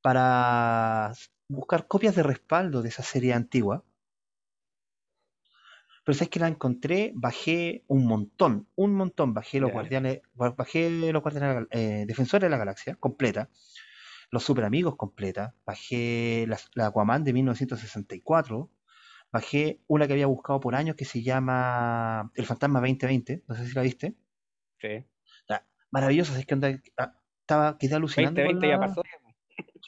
[0.00, 1.12] para
[1.48, 3.84] buscar copias de respaldo de esa serie antigua
[6.04, 11.22] pero sabes que la encontré, bajé un montón, un montón, bajé los guardianes, bajé los
[11.22, 13.50] guardianes eh, defensores de la galaxia completa,
[14.30, 18.68] los super amigos completa, bajé la, Aquaman de 1964,
[19.30, 23.66] bajé una que había buscado por años que se llama El Fantasma 2020, no sé
[23.68, 24.14] si la viste.
[24.80, 25.04] Sí.
[25.92, 28.40] maravillosa, es que onda, ah, estaba, quedé alucinando.
[28.40, 29.02] 2020 ya pasó.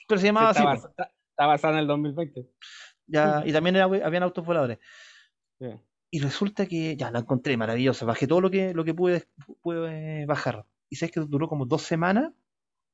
[0.07, 0.62] Pero se llamaba así.
[0.62, 2.48] Está, basada en el 2020.
[3.07, 4.79] Ya, y también habían autos voladores.
[5.59, 5.66] Sí
[6.14, 8.07] y resulta que ya la encontré maravillosa.
[8.07, 9.24] Bajé todo lo que, lo que pude,
[9.62, 10.64] pude bajar.
[10.88, 12.33] Y sabes que duró como dos semanas.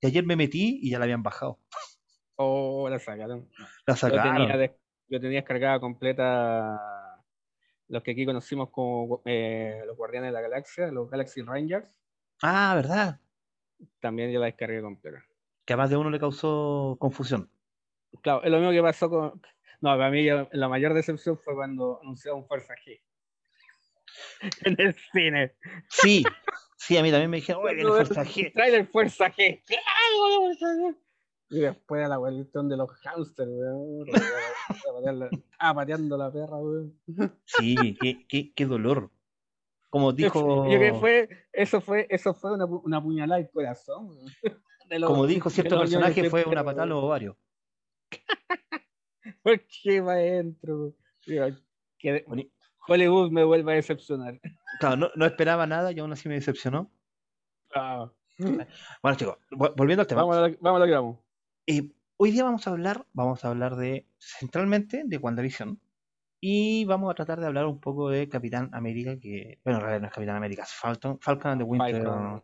[0.01, 1.59] Y ayer me metí y ya la habían bajado.
[2.43, 3.51] Oh, la sacaron.
[3.85, 4.49] La sacaron.
[5.11, 7.23] Yo tenía, descargada completa
[7.89, 11.87] los que aquí conocimos como eh, los Guardianes de la Galaxia, los Galaxy Rangers.
[12.41, 13.21] Ah, ¿verdad?
[14.01, 15.23] También yo la descargué completa.
[15.67, 17.51] Que a más de uno le causó confusión.
[18.23, 19.43] Claro, es lo mismo que pasó con.
[19.83, 23.03] No, para mí la mayor decepción fue cuando anunciaron Fuerza G.
[24.65, 25.55] en el cine.
[25.89, 26.25] Sí,
[26.77, 28.53] sí, a mí también me dijeron, oye, viene Fuerza G.
[28.55, 29.63] Trailer Fuerza G.
[29.67, 30.95] ¿Qué hago?
[31.53, 34.07] Y después a la cuestión de los hamsters, weón.
[35.33, 36.97] Estaba pateando la perra, weón.
[37.45, 39.11] Sí, qué, qué, qué dolor.
[39.91, 40.71] Como dijo.
[40.71, 44.17] Yo que fue, eso fue, eso fue una, una puñalada al corazón,
[45.05, 47.37] Como dijo cierto personaje, fue una patada a los ovarios.
[49.43, 50.95] ¿Por qué maestro?
[51.99, 52.25] Que,
[52.91, 54.41] Hollywood me vuelve a decepcionar.
[54.81, 56.91] Claro, no, no, esperaba nada y aún así me decepcionó.
[57.73, 58.11] Ah.
[58.37, 59.37] Bueno, chicos,
[59.77, 60.23] volviendo al tema.
[60.23, 61.19] Vamos a lo, vamos a que vamos.
[61.67, 65.81] Eh, hoy día vamos a hablar, vamos a hablar de centralmente de WandaVision.
[66.41, 70.01] Y vamos a tratar de hablar un poco de Capitán América, que, bueno, en realidad
[70.01, 72.43] no es Capitán América, es Falcon, Falcon and the Winter, and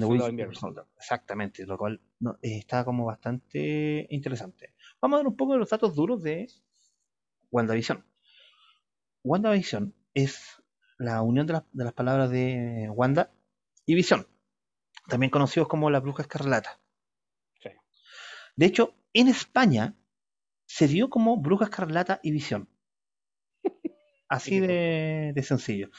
[0.00, 0.86] the Winter Soldier.
[0.96, 4.74] Exactamente, lo cual no, eh, está como bastante interesante.
[5.00, 6.48] Vamos a ver un poco de los datos duros de
[7.50, 8.02] WandaVision.
[9.24, 10.62] WandaVision es
[10.98, 13.32] la unión de, las palabras de Wanda
[13.86, 14.28] y Visión,
[15.08, 16.78] también conocidos como la bruja escarlata.
[18.56, 19.96] De hecho, en España
[20.66, 22.68] se dio como bruja escarlata y visión.
[24.28, 25.90] Así de, sencillo.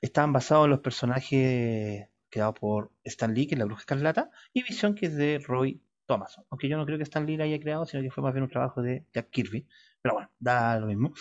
[0.00, 4.64] Estaban basados en los personajes creados por Stan Lee, que es la bruja escarlata, y
[4.64, 6.40] visión, que es de Roy Thomas.
[6.50, 8.42] Aunque yo no creo que Stan Lee la haya creado, sino que fue más bien
[8.42, 9.68] un trabajo de Jack Kirby.
[10.02, 11.12] Pero bueno, da lo mismo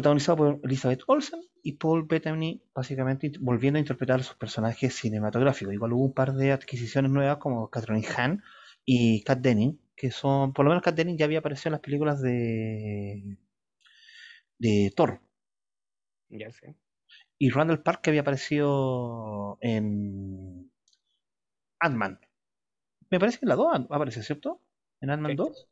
[0.00, 5.74] protagonizado por Elizabeth Olsen y Paul Bettany, básicamente volviendo a interpretar sus personajes cinematográficos.
[5.74, 8.42] Igual hubo un par de adquisiciones nuevas como Catherine Hahn
[8.84, 11.82] y Kat Denning, que son, por lo menos Kat Denning ya había aparecido en las
[11.82, 13.36] películas de
[14.58, 15.20] de Thor.
[16.30, 16.76] Ya sé.
[17.38, 20.70] Y Randall Park que había aparecido en
[21.78, 22.20] Ant-Man.
[23.10, 24.62] Me parece que en la 2 aparece, ¿cierto?
[25.00, 25.68] En Ant-Man 2.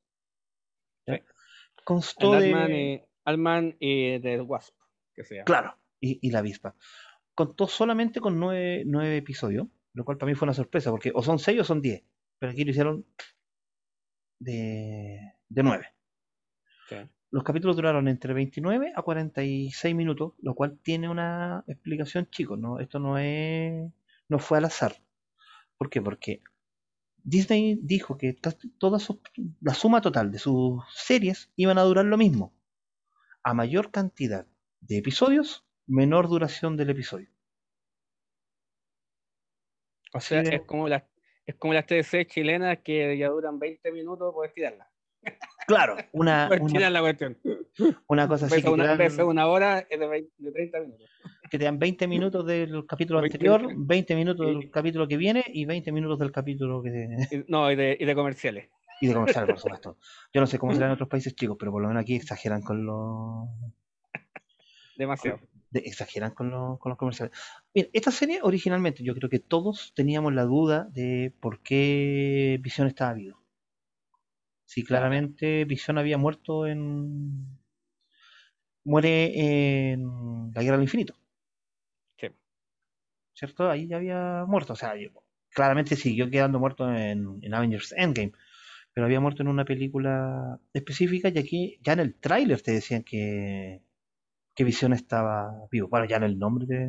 [1.85, 3.08] Constó de...
[3.29, 4.75] Alman y de Wasp,
[5.15, 5.45] que sea.
[5.45, 6.75] Claro, y, la avispa.
[7.35, 11.23] Contó solamente con nueve, nueve, episodios, lo cual para mí fue una sorpresa, porque o
[11.23, 12.05] son seis o son diez,
[12.39, 13.05] pero aquí lo hicieron
[14.41, 15.87] de, de nueve.
[17.31, 22.81] Los capítulos duraron entre 29 a 46 minutos, lo cual tiene una explicación, chicos, ¿no?
[22.81, 23.93] Esto no es
[24.31, 24.97] no fue al azar.
[25.77, 26.01] ¿Por qué?
[26.01, 26.41] Porque
[27.23, 28.35] Disney dijo que
[28.79, 28.99] toda
[29.61, 32.55] la suma total de sus series iban a durar lo mismo.
[33.49, 34.47] A mayor cantidad
[34.83, 37.31] de episodios, menor duración del episodio.
[40.13, 41.05] O sea, es como las
[41.47, 44.87] es como las TDC chilenas que ya duran 20 minutos, puedes tirarlas.
[45.67, 47.39] Claro, una, una, la cuestión.
[48.07, 48.63] una cosa así.
[48.63, 51.11] Que una, dan, una hora es de, de, 30 minutos.
[51.51, 55.65] Que te dan 20 minutos del capítulo anterior, 20 minutos del capítulo que viene y
[55.65, 57.17] 20 minutos del capítulo que.
[57.49, 58.69] No, y de, y de comerciales.
[59.01, 59.97] Y de comerciales, por supuesto.
[60.33, 62.63] Yo no sé cómo será en otros países chicos, pero por lo menos aquí exageran
[62.63, 63.49] con los.
[64.97, 65.41] Demasiado.
[65.73, 67.37] exageran con, los, con los comerciales.
[67.73, 72.89] Bien, esta serie originalmente yo creo que todos teníamos la duda de por qué Visión
[72.89, 73.39] estaba vivo.
[74.65, 77.59] Sí, claramente Visión había muerto en.
[78.85, 81.15] Muere en la Guerra del Infinito.
[82.19, 82.29] Sí.
[83.35, 83.71] ¿Cierto?
[83.71, 84.73] Ahí ya había muerto.
[84.73, 84.95] O sea,
[85.51, 88.33] claramente siguió quedando muerto en, Avengers Endgame.
[88.95, 93.05] Pero había muerto en una película específica y aquí ya en el tráiler te decían
[93.05, 93.83] que,
[94.55, 95.89] que Visión estaba vivo.
[95.89, 96.89] Bueno, ya en el nombre de.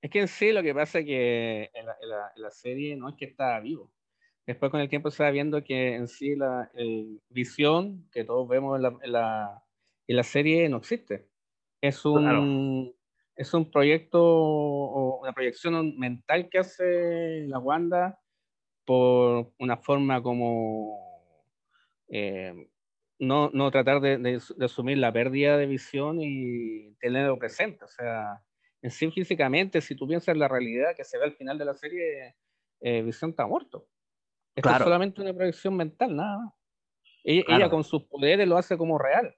[0.00, 1.96] Es que en sí lo que pasa es que en la,
[2.34, 3.92] en la serie no es que estaba vivo
[4.46, 6.70] Después con el tiempo se va viendo que en sí la
[7.28, 9.62] visión que todos vemos en la,
[10.08, 11.28] en la, serie no existe.
[11.80, 12.92] Es un,
[13.36, 18.18] es un proyecto o una proyección mental que hace la Wanda
[18.84, 20.98] por una forma como
[22.08, 22.68] eh,
[23.18, 27.84] no, no, tratar de, de, asumir la pérdida de visión y tenerlo presente.
[27.84, 28.42] O sea,
[28.82, 31.64] en sí físicamente, si tú piensas en la realidad que se ve al final de
[31.64, 32.34] la serie,
[32.80, 33.86] eh, Visión está muerto.
[34.54, 36.54] Esto es solamente una proyección mental, nada más.
[37.24, 39.34] Ella, con sus poderes lo hace como real.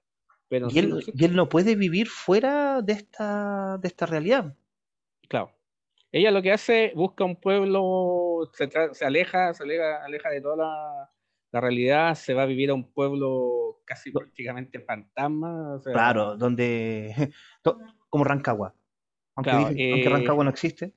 [0.47, 4.57] Pero y, él, no puede vivir fuera de esta, de esta realidad.
[5.29, 5.54] Claro.
[6.15, 8.69] Ella lo que hace, busca un pueblo, se,
[9.05, 10.55] aleja, se aleja, de toda
[11.51, 15.81] la, realidad, se va a vivir a un pueblo casi prácticamente fantasma.
[15.83, 17.33] claro, donde.
[18.09, 18.73] como Rancagua.
[19.35, 20.93] Aunque, aunque Rancagua no existe.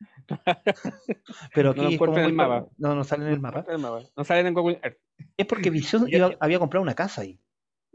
[1.54, 2.66] Pero aquí no, en el mapa.
[2.76, 3.64] no, no sale en el mapa.
[3.78, 4.80] No salen en Google
[5.36, 6.06] Es porque Visión
[6.40, 7.40] había comprado una casa ahí.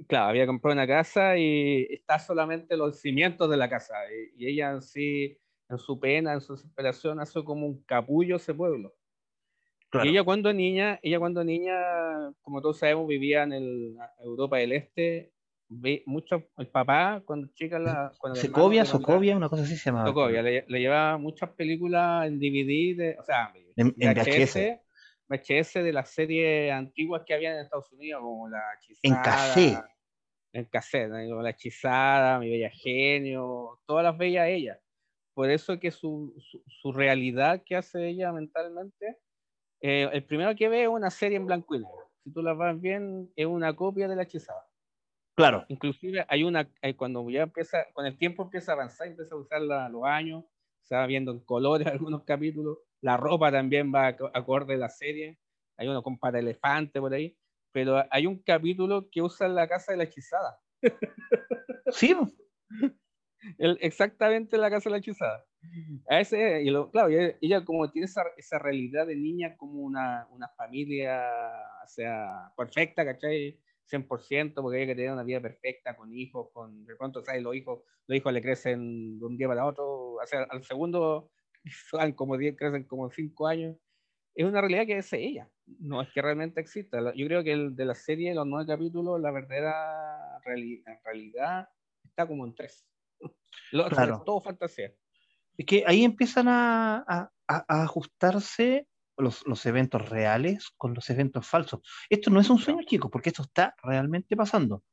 [0.08, 3.96] Claro, había comprado una casa y está solamente los cimientos de la casa.
[4.38, 5.38] Y, ella sí,
[5.72, 8.94] en su pena, en su desesperación, hace como un capullo ese pueblo.
[10.04, 11.76] Y ella cuando niña, ella cuando niña,
[12.42, 15.34] como todos sabemos, vivía en el, Europa del Este
[15.74, 20.08] ve mucho el papá cuando chica la cuando Secovia, Socovia, una cosa así se llamaba.
[20.08, 24.80] Socovia, le, llevaba muchas películas en DVD, de, o sea, en, VHS.
[25.30, 29.16] VHS de las series antiguas que había en Estados Unidos, como La Hechizada.
[29.16, 29.86] En cassette.
[30.52, 34.78] En cassette, La Hechizada, Mi Bella Genio, todas las veía ella.
[35.34, 36.36] Por eso que su,
[36.68, 39.18] su, realidad que hace ella mentalmente,
[39.82, 42.12] eh, el primero que ve es una serie en blanco y negro.
[42.24, 44.66] Si tú la vas bien, es una copia de La Hechizada.
[45.36, 45.66] Claro.
[45.70, 49.62] Inclusive hay una, cuando ya empieza, con el tiempo empieza a avanzar, empieza a usar
[49.62, 50.44] los años,
[50.84, 55.40] se va viendo en colores algunos capítulos, la ropa también va acorde a la serie,
[55.78, 57.36] hay uno con para elefante por ahí,
[57.72, 60.60] pero hay un capítulo que usa la casa de la hechizada.
[61.92, 62.16] Sí.
[63.58, 65.46] Exactamente la casa de la hechizada.
[66.10, 70.28] A ese, y lo, claro, ella, como tiene esa, esa, realidad de niña como una,
[70.32, 71.24] una familia,
[71.84, 73.60] o sea, perfecta, ¿cachai?
[73.92, 77.44] 100%, porque ella que tener una vida perfecta con hijos, con de pronto, ¿sabes?
[77.44, 81.32] Los hijos, los hijos le crecen de un día para otro, o sea, al segundo
[82.16, 83.78] como 10, crecen como 5 años.
[84.34, 85.50] Es una realidad que es ella,
[85.80, 87.14] no es que realmente exista.
[87.14, 91.68] Yo creo que el de la serie, los nueve capítulos, la verdadera realidad
[92.04, 92.91] está como en tres.
[93.72, 94.22] Lo, claro.
[94.26, 94.94] todo fantasía.
[95.58, 98.88] Es que ahí empiezan a, a, a ajustarse
[99.22, 101.82] los, eventos reales con los eventos falsos.
[102.10, 104.84] Esto no es un sueño, chicos, porque esto está realmente pasando.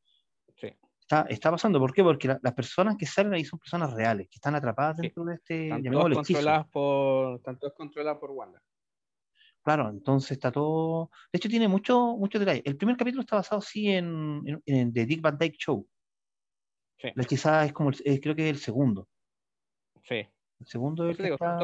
[0.56, 0.68] Sí.
[1.00, 1.80] Está, está pasando.
[1.80, 2.02] ¿Por qué?
[2.02, 5.68] Porque las personas que salen ahí son personas reales, que están atrapadas dentro de este.
[5.70, 8.62] Tanto es, controladas por, tanto es controlada por Wanda.
[9.62, 11.10] Claro, entonces está todo.
[11.32, 12.62] De hecho, tiene mucho, mucho detalle.
[12.64, 15.86] El primer capítulo está basado, sí, en, en, The Dick Van Dyke Show.
[16.98, 17.08] Sí.
[17.14, 19.08] La quizás es como, el, creo que es el segundo.
[20.02, 20.26] Sí.
[20.60, 21.16] El segundo es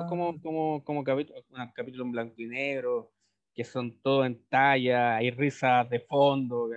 [0.09, 1.41] como, como, como capítulo,
[1.75, 3.13] capítulo en blanco y negro,
[3.53, 6.69] que son todo en talla, hay risas de fondo,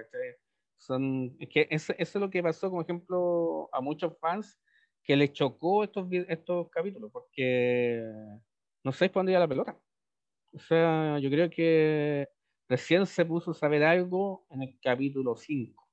[0.77, 4.59] Son, es que eso, es lo que pasó, como ejemplo, a muchos fans
[5.03, 8.01] que le chocó estos, estos capítulos, porque
[8.83, 9.79] no sé por dónde iba la pelota.
[10.53, 12.27] O sea, yo creo que
[12.67, 15.86] recién se puso a saber algo en el capítulo 5.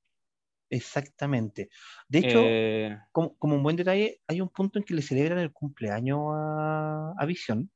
[0.70, 1.68] Exactamente.
[2.08, 5.52] De hecho, eh, como, un buen detalle, hay un punto en que le celebran el
[5.52, 7.70] cumpleaños a, a Visión,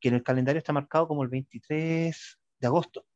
[0.00, 3.06] que en el calendario está marcado como el 23 de agosto.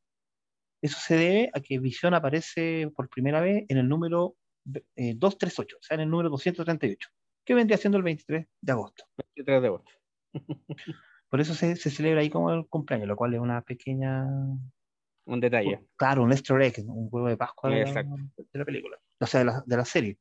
[0.82, 5.78] Eso se debe a que Visión aparece por primera vez en el número 238, eh,
[5.78, 7.08] o sea, en el número 238,
[7.44, 9.04] que vendría siendo el 23 de agosto.
[9.34, 9.90] 23 de agosto.
[11.28, 14.26] por eso se, se celebra ahí como el cumpleaños, lo cual es una pequeña
[15.26, 15.80] un detalle.
[15.96, 17.84] Claro, un easter egg, un huevo de Pascua de,
[18.52, 20.18] la, película, o sea, de la, de la, serie,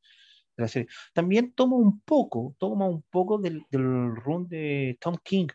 [0.56, 0.88] de la serie.
[1.14, 5.48] También toma un poco, toma un poco del, del run de Tom King,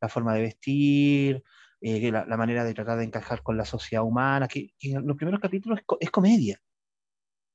[0.00, 1.42] la forma de vestir,
[1.80, 5.16] eh, la, la, manera de tratar de encajar con la sociedad humana, que, en los
[5.16, 6.60] primeros capítulos es, comedia.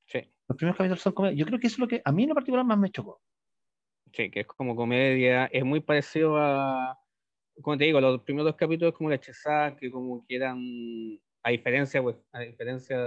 [0.05, 0.19] Sí.
[0.47, 1.37] Los primeros capítulos son comedia.
[1.37, 3.21] Yo creo que eso es lo que a mí en lo particular más me chocó.
[4.13, 6.99] Sí, que es como comedia, es muy parecido a,
[7.61, 10.59] como te digo, los primeros dos capítulos como la hechizada, que como que eran,
[11.43, 12.97] a diferencia, pues, a diferencia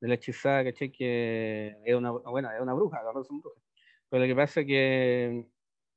[0.00, 0.90] de la hechizada, ¿cachai?
[0.90, 3.62] Que era una, bueno, era una bruja, la son brujas.
[4.08, 5.46] Pero lo que pasa es que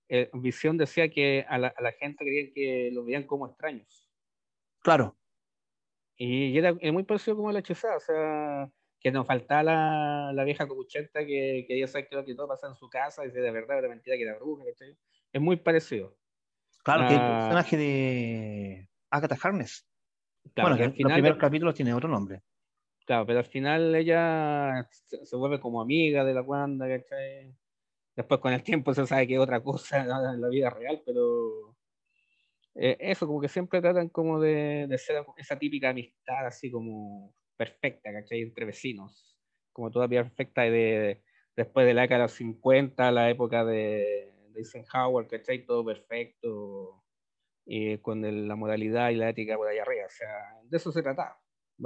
[0.10, 4.10] eh, Visión decía que a la, a la gente quería que lo veían como extraños.
[4.82, 5.16] Claro.
[6.18, 10.68] Y era, muy parecido como la hechizada, o sea, que nos faltaba la, la vieja
[10.68, 13.80] copuchenta que quería saber que lo que todo pasa en su casa, y de verdad
[13.80, 14.96] era mentira que era bruja, ¿cachai?
[15.34, 16.16] Es muy parecido.
[16.86, 17.40] Claro, que el ah.
[17.40, 19.88] personaje de Agatha Harness.
[20.56, 22.44] bueno, que al final, los primeros capítulos tiene otro nombre.
[23.08, 27.56] Claro, pero al final ella se, vuelve como amiga de la Wanda, ¿cachai?
[28.16, 31.76] Después con el tiempo se sabe que es otra cosa en la vida real, pero
[32.76, 37.34] eh, eso, como que siempre tratan como de, de, ser esa típica amistad así como
[37.58, 38.42] perfecta, ¿cachai?
[38.42, 39.36] Entre vecinos,
[39.72, 41.24] como toda perfecta de,
[41.56, 45.66] después de la década de los 50, la época de, de Eisenhower, ¿cachai?
[45.66, 47.04] Todo perfecto,
[47.66, 50.06] eh, con la moralidad y la ética por allá arriba.
[50.06, 50.30] O sea,
[50.64, 51.40] de eso se trata.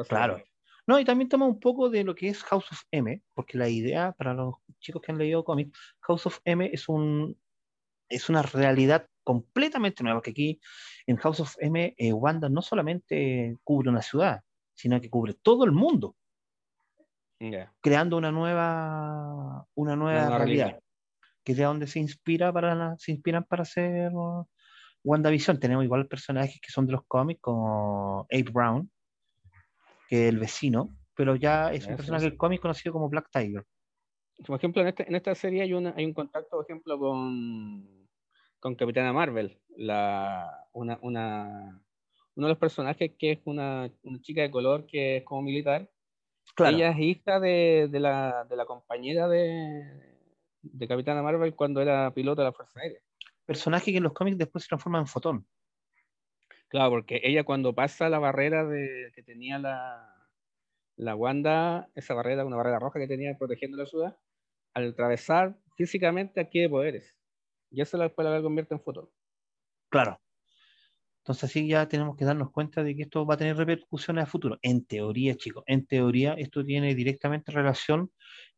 [0.08, 0.44] Claro.
[0.86, 3.70] No, y también toma un poco de lo que es House of M, porque la
[3.70, 7.38] idea, para los chicos que han leído cómics, House of M es un
[8.10, 10.60] es una realidad completamente nueva, que aquí
[11.06, 14.42] en House of M, eh, Wanda no solamente cubre una ciudad,
[14.74, 16.16] sino que cubre todo el mundo.
[17.80, 20.82] Creando una nueva, una nueva realidad
[21.44, 24.12] que es de donde se inspira para se inspiran para hacer
[25.04, 25.60] WandaVision.
[25.60, 28.92] Tenemos igual personajes que son de los cómics, como Abe Brown,
[30.08, 33.66] que es el vecino, pero ya es un personaje del cómic conocido como Black Tiger.
[34.46, 38.08] Por ejemplo, en, este, en esta serie hay, una, hay un contacto, por ejemplo, con,
[38.60, 41.82] con Capitana Marvel, la, una, una,
[42.36, 45.90] uno de los personajes que es una, una chica de color que es como militar.
[46.58, 50.09] Ella es hija de, de, la, de la compañera de,
[50.62, 53.00] de Capitana Marvel cuando era piloto de la Fuerza Aérea.
[53.46, 55.48] Personaje que en los cómics después se transforma en fotón.
[56.68, 60.20] Claro, porque ella cuando pasa la barrera de, que tenía la,
[60.98, 64.18] la Wanda, esa barrera, una barrera roja que tenía protegiendo la ciudad,
[64.74, 67.16] al atravesar físicamente adquiere poderes.
[67.72, 69.10] Y eso después la convierte en fotón.
[69.90, 70.20] Claro.
[71.20, 74.28] Entonces así ya tenemos que darnos cuenta de que esto va a tener repercusiones a
[74.28, 74.58] futuro.
[74.62, 78.12] En teoría, chicos, en teoría esto tiene directamente relación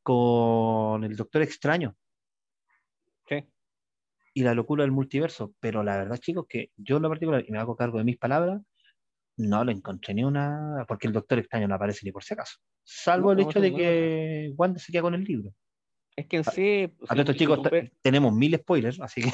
[0.04, 1.96] con el Doctor Extraño.
[3.28, 3.46] Sí.
[4.34, 5.54] Y la locura del multiverso.
[5.60, 8.18] Pero la verdad, chicos, que yo en lo particular, y me hago cargo de mis
[8.18, 8.62] palabras,
[9.38, 12.58] no lo encontré ni una, porque el Doctor Extraño no aparece ni por si acaso.
[12.84, 15.54] Salvo el hecho de que Wanda se queda con el libro.
[16.16, 16.94] Es que en sí.
[17.08, 17.60] A, estos chicos
[18.02, 19.32] tenemos mil spoilers, así que.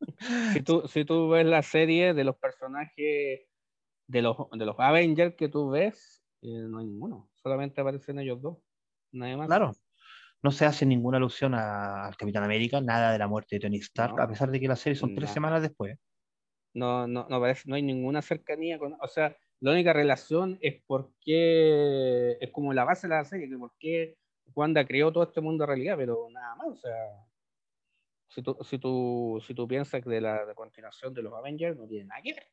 [0.52, 3.46] si, tú, si tú ves la serie de los personajes
[4.06, 7.30] de los, de los Avengers que tú ves, eh, no hay ninguno.
[7.34, 8.58] Solamente aparecen ellos dos.
[9.12, 9.46] Nada más.
[9.46, 9.72] Claro
[10.42, 14.20] no se hace ninguna alusión al Capitán América, nada de la muerte de Tony Stark,
[14.20, 15.96] a pesar de que la serie son tres semanas después.
[16.74, 22.36] No, no, no, no hay ninguna cercanía con, o sea, la única relación es porque
[22.40, 24.16] es como la base de la serie, que por qué
[24.54, 26.90] Wanda creó todo este mundo de realidad, pero nada más, o sea,
[28.28, 31.86] si tú, si tú, si tú piensas que de la continuación de los Avengers no
[31.86, 32.48] tiene nada que ver.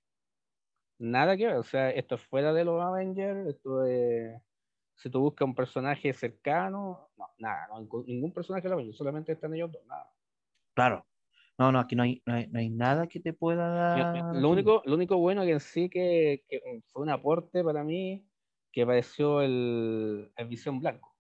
[1.00, 4.40] Nada que ver, o sea, esto es fuera de los Avengers, esto es
[5.00, 7.68] si tú buscas un personaje cercano, no, nada,
[8.06, 10.12] ningún personaje lo solamente están ellos dos, nada.
[10.76, 11.06] Claro.
[11.58, 14.36] No, no, aquí no hay, no hay, nada que te pueda dar.
[14.36, 16.43] Lo único, lo único bueno que en sí que,
[16.88, 18.26] fue un aporte para mí
[18.72, 21.16] que pareció el, el Visión Blanco.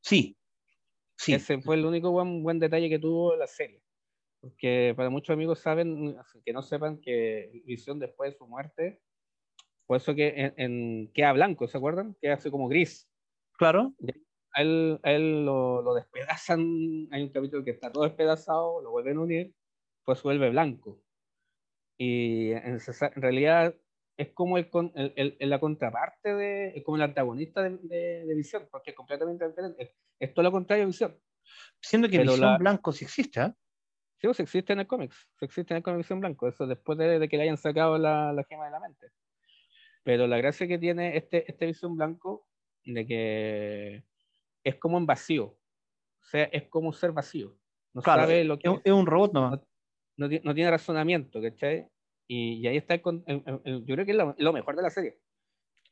[0.00, 0.36] Sí,
[1.16, 1.34] sí.
[1.34, 3.82] Ese fue el único buen, buen detalle que tuvo la serie.
[4.40, 9.00] Porque para muchos amigos saben, que no sepan que Visión después de su muerte
[9.88, 12.14] por eso que en, queda blanco, ¿se acuerdan?
[12.20, 13.08] Queda así como gris.
[13.54, 13.94] Claro.
[14.54, 19.54] él, él lo, despedazan, hay un capítulo que está todo despedazado, lo vuelven a unir,
[20.04, 21.00] pues vuelve blanco.
[21.96, 22.78] Y en,
[23.16, 23.74] realidad
[24.18, 24.68] es como el,
[25.16, 29.94] el, la contraparte de, es como el antagonista de, de, Visión, porque es completamente diferente.
[30.20, 31.18] Es todo lo contrario de Visión.
[31.80, 33.54] Siendo que Visión Blanco sí existe, ¿eh?
[34.20, 37.26] Sí, pues existe en el cómics, existe en el cómics Visión Blanco, eso después de,
[37.26, 39.06] que le hayan sacado la, la, gema de la mente.
[40.08, 42.46] Pero la gracia que tiene este, este Visión Blanco,
[42.82, 44.04] de que
[44.64, 47.54] es como en vacío, o sea, es como un ser vacío.
[47.92, 49.60] No sabe lo que es, un robot nomás.
[50.16, 51.90] No, no, tiene razonamiento, ¿cachai?
[52.26, 53.02] Y, ahí está, el,
[53.84, 55.18] yo creo que es lo, mejor de la serie.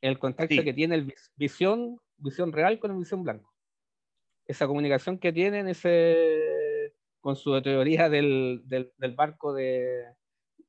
[0.01, 3.53] El contacto que tiene el visión, visión real con el visión blanco.
[4.47, 10.07] Esa comunicación que tienen ese, con su teoría del, del, barco de,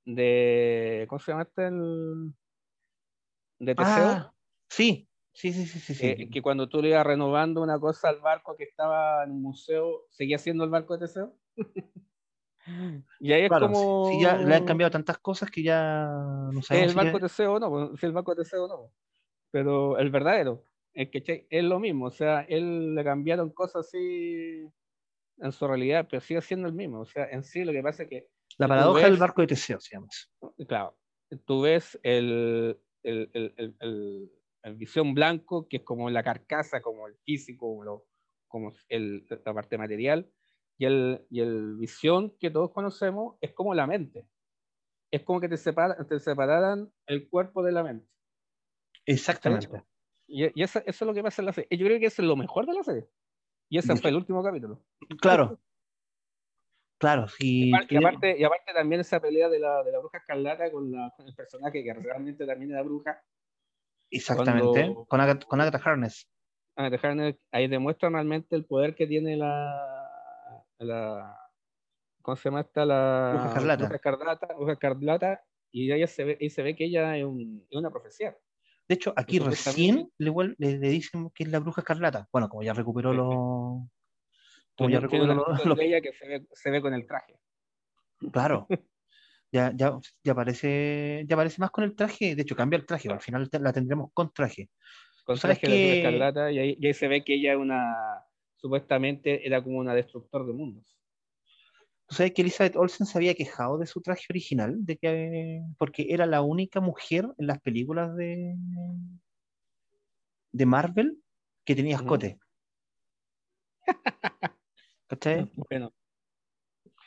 [0.03, 1.05] de.
[1.07, 1.67] ¿Cómo se llama este?
[1.67, 2.33] El,
[3.59, 3.93] de Teseo.
[3.93, 4.33] Ah,
[4.69, 5.93] sí, sí, sí, sí.
[5.93, 9.31] sí, eh, que cuando tú le ibas renovando una cosa al barco que estaba en
[9.31, 11.35] un museo, ¿seguía siendo el barco de Teseo?
[13.19, 14.09] Y ahí es como.
[14.09, 16.07] Si ya le han cambiado tantas cosas que ya
[16.51, 16.91] no sabemos.
[16.91, 18.91] El barco de SEO no, si el barco de SEO no.
[19.51, 22.07] Pero el verdadero, es que es lo mismo.
[22.07, 24.67] O sea, él le cambiaron cosas así
[25.37, 27.01] en su realidad, pero sigue siendo el mismo.
[27.01, 28.27] O sea, en sí lo que pasa es que.
[28.57, 30.07] La paradoja del barco de Teseo, se llama.
[30.67, 30.97] Claro.
[31.45, 34.31] Tú ves el, el, el,
[34.63, 38.05] el, visión blanco, que es como la carcasa, como el físico, como, lo,
[38.47, 40.29] como el, la parte material
[40.77, 44.27] y el, y el visión que todos conocemos es como la mente.
[45.09, 48.07] Es como que te, separa, te separaran el cuerpo de la mente.
[49.05, 49.83] Exactamente.
[50.27, 51.69] Y, y eso, eso, es lo que pasa en la serie.
[51.77, 53.07] Yo creo que es lo mejor de la serie.
[53.69, 54.83] Y ese fue el último capítulo.
[55.21, 55.59] Claro.
[56.97, 57.71] Claro, sí.
[57.89, 61.13] Y, aparte, y aparte también esa pelea de la, de la bruja escarlata con, la,
[61.15, 63.21] con el personaje que realmente también era bruja.
[64.09, 66.27] Exactamente, con, Agatha, con Agatha Harness.
[66.75, 71.37] Agatha Harness ahí demuestra realmente el poder que tiene la, la
[72.21, 72.85] ¿cómo se llama esta?
[72.85, 73.47] La Bruja
[73.95, 74.47] Escarlata.
[74.55, 78.37] Bruja Escarlata, y ella se ve, y se ve que ella es, una profecía.
[78.87, 82.27] De hecho, aquí recién le, le, dicen que es la Bruja Escarlata.
[82.31, 83.87] Bueno, como ya recuperó los...
[84.77, 85.47] Como ya recuperó los...
[85.79, 87.39] ella que se ve, se ve con el traje.
[88.31, 88.67] Claro.
[89.51, 92.35] ya, ya, ya, aparece, ya aparece más con el traje.
[92.35, 93.09] De hecho, cambia el traje.
[93.09, 94.69] Al final la tendremos con traje.
[95.23, 95.67] Con traje que...
[95.67, 98.23] de Escarlata, y ahí, y ahí se ve que ella es una
[98.57, 100.97] supuestamente era como una destructor de mundos.
[102.07, 104.85] ¿Tú sabes que Elizabeth Olsen se había quejado de su traje original?
[104.85, 108.55] De que, porque era la única mujer en las películas de,
[110.53, 111.21] de Marvel
[111.65, 112.39] que tenía escote.
[115.07, 115.49] ¿Cachai?
[115.69, 115.93] Bueno.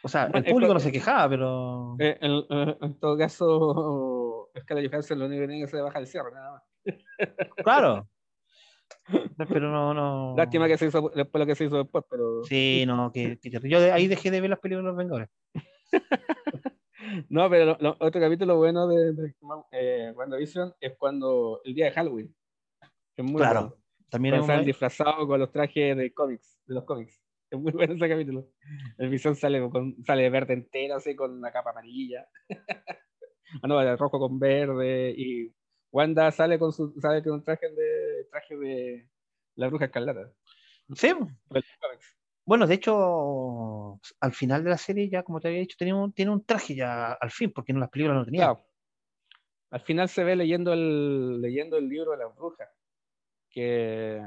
[0.03, 1.97] O sea, el público no se quejaba, pero.
[1.99, 2.45] Eh, en,
[2.81, 6.53] en, todo caso, Scarlett Johansson lo único que tiene que se baja el cierre, nada
[6.53, 6.63] más.
[7.65, 8.09] Claro.
[9.37, 10.35] pero no, no.
[10.37, 12.43] Lástima que se hizo después lo que se hizo después, pero.
[12.45, 15.29] Sí, no, que, yo ahí dejé de ver las películas de los Vengadores.
[17.29, 19.35] no, pero otro capítulo bueno de, de
[19.73, 22.35] eh, WandaVision es cuando el día de Halloween.
[23.17, 23.61] Es muy claro.
[23.61, 23.77] Bueno.
[24.09, 24.65] También es un...
[24.65, 27.23] disfrazado con los trajes de cómics, de los cómics.
[27.51, 28.49] Es muy bueno ese capítulo.
[28.99, 32.27] El Vision sale, con, sale verde entero, así, con una capa amarilla.
[33.63, 35.15] ah, no, de rojo con verde.
[35.17, 35.53] Y
[35.91, 39.09] Wanda sale con su sale con un traje de traje de
[39.57, 40.33] la bruja escarlata.
[40.95, 41.13] Sí.
[42.45, 46.13] Bueno, de hecho, al final de la serie, ya como te había dicho, tiene un,
[46.13, 48.57] tiene un traje ya al fin, porque en las películas no tenía.
[49.71, 52.73] Al final se ve leyendo el, leyendo el libro de la bruja,
[53.49, 54.21] que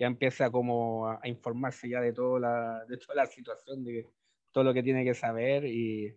[0.00, 4.08] ya empieza como a, informarse ya de, toda la, de toda la situación, de
[4.50, 5.66] todo lo que tiene que saber.
[5.66, 6.16] Y,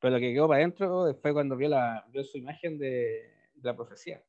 [0.00, 3.76] pero lo que quedó para adentro fue cuando vio, la, vio su imagen de, la
[3.76, 4.20] profecía,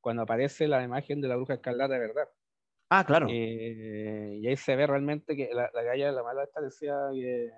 [0.00, 2.28] cuando aparece la imagen de la bruja escarlata de verdad.
[2.90, 3.26] Ah, claro.
[3.28, 7.50] Eh, y ahí se ve realmente que la, la galla, la mala esta decía que,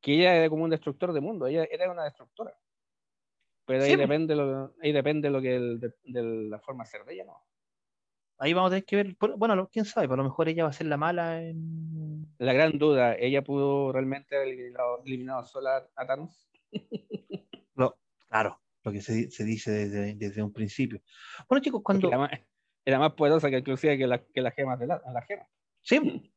[0.00, 2.56] que, ella era como un destructor de mundo, ella era una destructora.
[3.66, 7.12] Pero ahí, depende lo, ahí depende lo que el, de, la forma de ser de
[7.12, 7.44] ella, ¿no?
[8.40, 10.72] Ahí vamos a tener que ver, bueno, quién sabe, por lo mejor ella va a
[10.72, 12.24] ser la mala en...
[12.38, 16.48] La gran duda, ¿ella pudo realmente haber eliminado, eliminado sola a Thanos?
[17.74, 17.94] No,
[18.28, 21.00] claro, lo que se, se dice desde, desde, un principio.
[21.48, 22.08] Bueno, chicos, cuando.
[22.08, 22.30] Era más,
[22.84, 25.46] era más, poderosa que inclusive que, la, que las gemas de la, la gema.
[25.80, 25.98] Sí.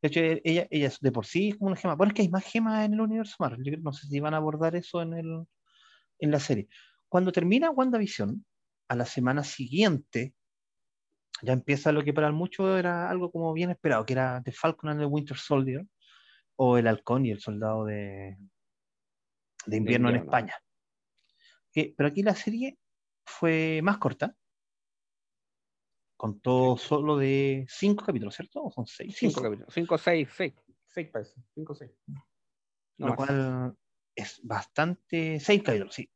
[0.00, 1.96] De hecho, ella, ella de por sí es como una gema.
[1.96, 3.62] Bueno, es que hay más gemas en el universo Marvel.
[3.62, 5.44] Yo no sé si van a abordar eso en, el,
[6.18, 6.68] en la serie.
[7.08, 8.44] Cuando termina WandaVision,
[8.88, 10.34] a la semana siguiente,
[11.42, 14.90] ya empieza lo que para muchos era algo como bien esperado, que era The Falcon
[14.90, 15.84] and the Winter Soldier,
[16.56, 18.38] o El Halcón y el Soldado de,
[19.66, 20.54] de invierno en España
[21.96, 22.78] pero aquí la serie
[23.24, 24.34] fue más corta.
[26.16, 28.64] contó solo de cinco capítulos, ¿cierto?
[28.64, 29.14] ¿O son seis?
[29.18, 29.74] Cinco, capítulos.
[29.74, 30.54] Cinco, seis, seis.
[30.86, 31.34] Seis parece.
[31.54, 31.90] Cinco, seis.
[32.96, 33.76] lo cual
[34.14, 35.38] es bastante.
[35.40, 36.10] Seis capítulos, sí.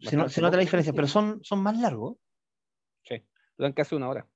[0.00, 2.16] Se, nota la diferencia, pero son, son más largos.
[3.04, 3.22] Sí,
[3.60, 4.26] duran casi una hora.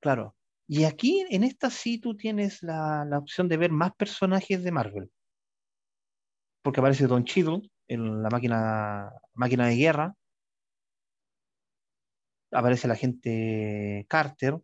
[0.00, 0.36] Claro.
[0.68, 4.70] Y aquí, en esta sí, tú tienes la, la opción de ver más personajes de
[4.70, 5.10] Marvel.
[6.62, 10.14] Porque aparece Don Cheadle en la máquina, máquina de guerra,
[12.52, 14.60] aparece la gente Carter.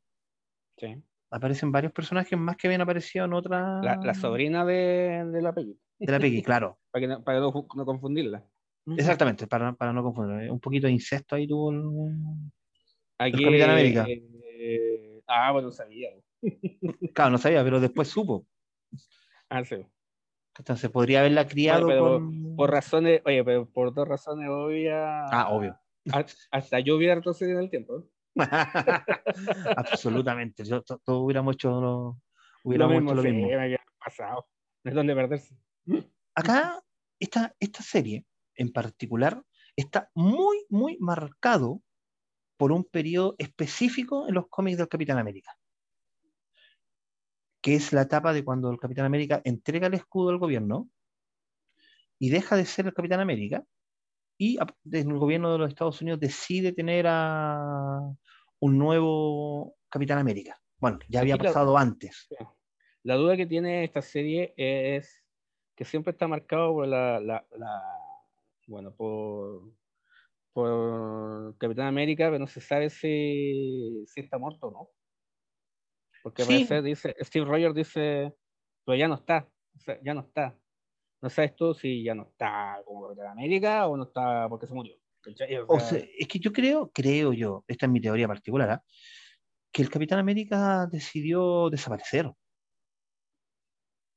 [0.77, 1.03] Sí.
[1.31, 3.81] Aparecen varios personajes más que habían aparecido en otra.
[3.83, 5.79] La, sobrina de, de, la Peggy.
[5.99, 6.79] De la Peggy, claro.
[6.91, 8.45] para, que no, para no, confundirla.
[8.87, 10.53] Exactamente, para, para, no confundirla.
[10.53, 11.81] Un poquito de incesto ahí tuvo el,
[13.19, 14.07] Aquí, el Capitán América.
[14.09, 16.11] Eh, ah, bueno, no sabía.
[17.15, 18.47] claro, no sabía, pero después supo.
[19.49, 19.77] Ah, sí.
[20.59, 21.89] Entonces podría haberla criado
[22.57, 25.29] por razones, oye, pero por dos razones obvias.
[25.33, 25.79] Ah, obvio.
[26.51, 28.05] Hasta yo hubiera retrocedido en el tiempo.
[29.77, 30.65] Absolutamente.
[30.65, 32.21] Yo, todos hubiéramos hecho lo,
[32.63, 33.49] hubiéramos lo mismo.
[33.99, 34.47] pasado.
[34.85, 35.57] No es donde perderse.
[36.35, 36.83] Acá,
[37.19, 38.25] esta, esta serie
[38.57, 39.43] en particular
[39.77, 41.81] está muy, muy marcado
[42.57, 45.57] por un periodo específico en los cómics del Capitán América.
[47.61, 50.89] Que es la etapa de cuando el Capitán América entrega el escudo al gobierno
[52.19, 53.65] y deja de ser el Capitán América
[54.39, 54.59] y
[54.93, 58.01] el gobierno de los Estados Unidos decide tener a
[58.61, 60.61] un nuevo Capitán América.
[60.79, 62.29] Bueno, ya había pasado antes.
[63.03, 65.23] La duda que tiene esta serie es
[65.77, 67.45] que siempre está marcado por la,
[68.67, 69.71] bueno, por,
[70.55, 74.89] por Capitán América, pero no se sabe si, si está muerto o no.
[76.23, 78.35] Porque dice, Steve Rogers dice,
[78.87, 79.47] pero ya no está,
[80.03, 80.57] ya no está
[81.25, 84.75] no sabes tú si ya no está como Capitán América o no está porque se
[84.75, 84.95] murió.
[85.69, 88.85] O sea, es que yo creo, creo yo, esta es mi teoría particular, ¿ah?
[89.73, 92.31] que el Capitán América decidió desaparecer.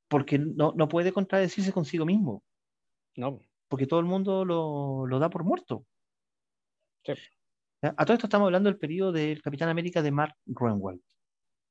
[0.06, 2.42] Porque no, no puede contradecirse consigo mismo.
[3.16, 3.40] No.
[3.68, 5.86] Porque todo el mundo lo, lo da por muerto.
[7.16, 7.22] Sí.
[7.80, 11.00] A todo esto estamos hablando del periodo del Capitán América de Mark Gruenwald,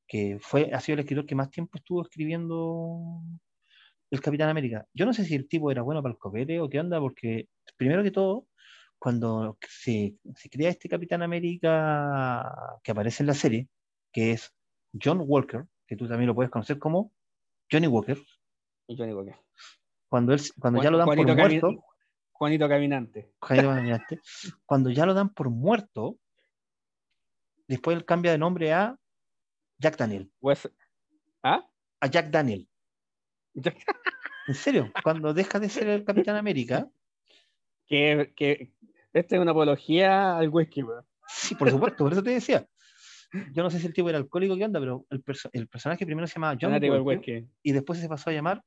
[0.07, 3.21] que fue, ha sido el escritor que más tiempo estuvo escribiendo
[4.09, 4.87] el Capitán América.
[4.93, 7.49] Yo no sé si el tipo era bueno para el copete o qué onda, porque
[7.75, 8.47] primero que todo,
[8.97, 10.15] cuando se,
[10.49, 13.67] crea este Capitán América que aparece en la serie,
[14.13, 14.53] que es
[14.93, 17.11] John Walker, que tú también lo puedes conocer como
[17.69, 18.17] Johnny Walker.
[18.87, 19.35] Johnny Walker.
[20.09, 21.83] Cuando, él, cuando ya lo dan por muerto.
[22.37, 23.31] Juanito Caminante.
[23.39, 24.21] Juanito Caminante.
[24.65, 26.17] cuando ya lo dan por muerto,
[27.67, 28.95] después él cambia de nombre a
[29.79, 30.31] Jack Daniel.
[30.39, 30.69] Pues,
[31.43, 31.67] ¿Ah?
[31.99, 32.67] A Jack Daniel.
[34.47, 36.87] En serio, cuando deja de ser el Capitán América.
[37.85, 38.71] Que, que
[39.11, 40.85] esta es una apología al whisky,
[41.27, 42.65] Sí, por supuesto, por eso te decía.
[43.51, 45.21] Yo no sé si el tipo era alcohólico que onda, pero el,
[45.51, 46.79] el personaje primero se llamaba John
[47.61, 48.63] y después se pasó a llamar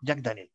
[0.00, 0.50] Jack Daniel.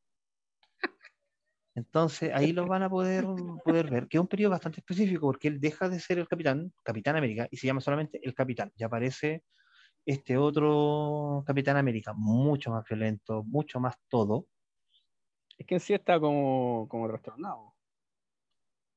[1.75, 3.25] Entonces ahí lo van a poder,
[3.63, 6.73] poder ver, que es un periodo bastante específico, porque él deja de ser el capitán,
[6.81, 8.71] Capitán América, y se llama solamente el capitán.
[8.77, 9.43] Ya aparece
[10.05, 14.47] este otro Capitán América, mucho más violento, mucho más todo.
[15.57, 17.73] Es que en sí está como, como trastornado.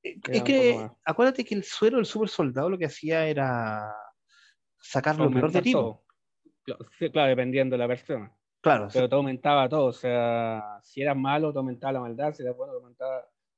[0.04, 3.92] Eh, es que, acuérdate que el suero del super soldado lo que hacía era
[4.78, 5.72] sacar lo peor de ti.
[5.72, 8.37] Claro, dependiendo de la persona.
[8.60, 8.88] Claro.
[8.92, 9.86] Pero te aumentaba todo.
[9.86, 12.32] O sea, si eras malo, te aumentaba la maldad.
[12.34, 13.04] Si eras bueno, te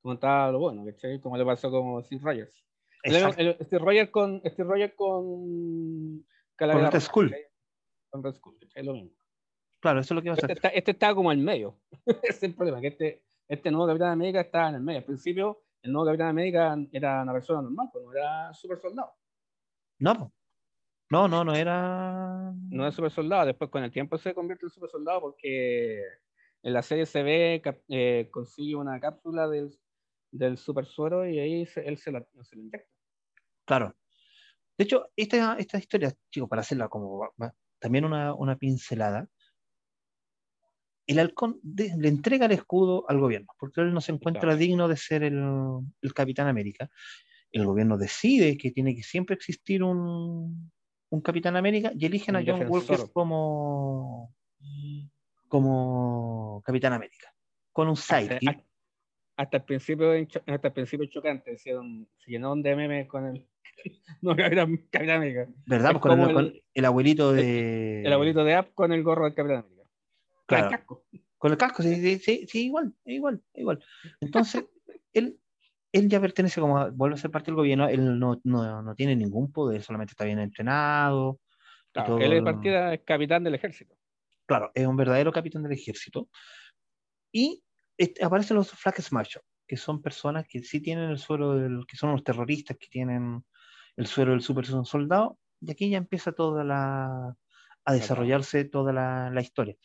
[0.03, 0.85] aumentaba, lo bueno.
[1.21, 2.63] Como le pasó con Steve Rogers.
[3.03, 6.23] Steve Rogers con, Steve Rogers con
[6.67, 7.35] con Red School.
[8.09, 9.11] Con Red School, es lo mismo.
[9.79, 11.79] Claro, eso es lo que va a este Está, este está como en medio.
[12.23, 14.99] es el problema, que este, este nuevo Capitán América está en el medio.
[14.99, 19.13] Al principio, el nuevo Capitán América era una persona normal, pues no era super soldado.
[19.99, 20.31] No,
[21.11, 22.53] no, no, no era.
[22.69, 23.45] No era super soldado.
[23.45, 26.01] Después, con el tiempo, se convierte en super soldado porque
[26.63, 29.77] en la serie se ve, eh, consigue una cápsula del,
[30.31, 32.89] del super suero y ahí él se la, se la inyecta.
[33.65, 33.93] Claro.
[34.77, 37.29] De hecho, esta, esta historia, chicos, para hacerla como
[37.79, 39.27] también una, pincelada,
[41.07, 44.95] el halcón le entrega el escudo al gobierno, porque él no se encuentra digno de
[44.95, 45.35] ser el,
[46.15, 46.89] Capitán América.
[47.51, 50.71] El gobierno decide que tiene que siempre existir un,
[51.19, 54.33] Capitán América y eligen a John Walker como,
[55.49, 57.33] como Capitán América,
[57.73, 58.63] con un sidekick.
[59.35, 60.11] Hasta, el principio,
[60.45, 61.73] hasta el principio chocante, se
[62.27, 63.47] llenó de memes con el
[64.21, 65.47] no Capitán, Capitán América.
[65.65, 65.91] ¿Verdad?
[65.91, 68.03] Pues con, el, el, abuelito de.
[68.03, 69.89] El, abuelito de App con el gorro del Capitán América.
[70.45, 70.63] Claro.
[70.63, 71.05] Con el casco.
[71.37, 73.83] Con el casco, sí, sí, sí, igual, igual, igual.
[74.19, 74.63] Entonces,
[75.13, 75.40] él
[75.91, 79.15] él ya pertenece como, vuelve a ser parte del gobierno, él no, no, no tiene
[79.15, 81.39] ningún poder, solamente está bien entrenado.
[81.91, 83.95] Claro, él es, partida, es capitán del ejército.
[84.45, 86.29] Claro, es un verdadero capitán del ejército.
[87.33, 87.63] Y
[87.97, 91.97] este, aparecen los Flag Smashers, que son personas que sí tienen el suelo, del, que
[91.97, 93.43] son los terroristas que tienen
[93.97, 97.35] el suelo del super soldado, y aquí ya empieza toda la,
[97.85, 99.75] a desarrollarse toda la, la historia.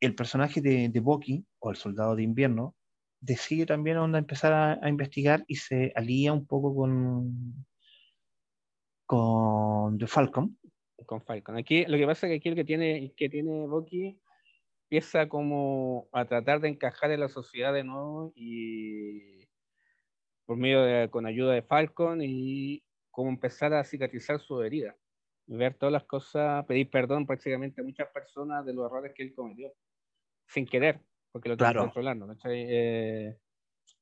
[0.00, 2.74] El personaje de, de Bucky, o el soldado de invierno,
[3.20, 4.52] decide también onda empezar
[4.82, 7.66] a, investigar y se alía un poco con
[9.06, 10.58] con The Falcon.
[11.06, 11.56] Con Falcon.
[11.56, 14.20] Aquí lo que pasa es que aquí el que tiene, que tiene Bucky
[14.84, 19.46] empieza como a tratar de encajar en la sociedad de nuevo y
[20.46, 24.96] por medio de, con ayuda de Falcon y como empezar a cicatrizar su herida.
[25.46, 29.34] Ver todas las cosas, pedir perdón prácticamente a muchas personas de los errores que él
[29.34, 29.72] cometió,
[30.46, 31.00] sin querer
[31.32, 31.82] porque lo claro.
[31.82, 32.26] controlando.
[32.44, 33.36] Eh,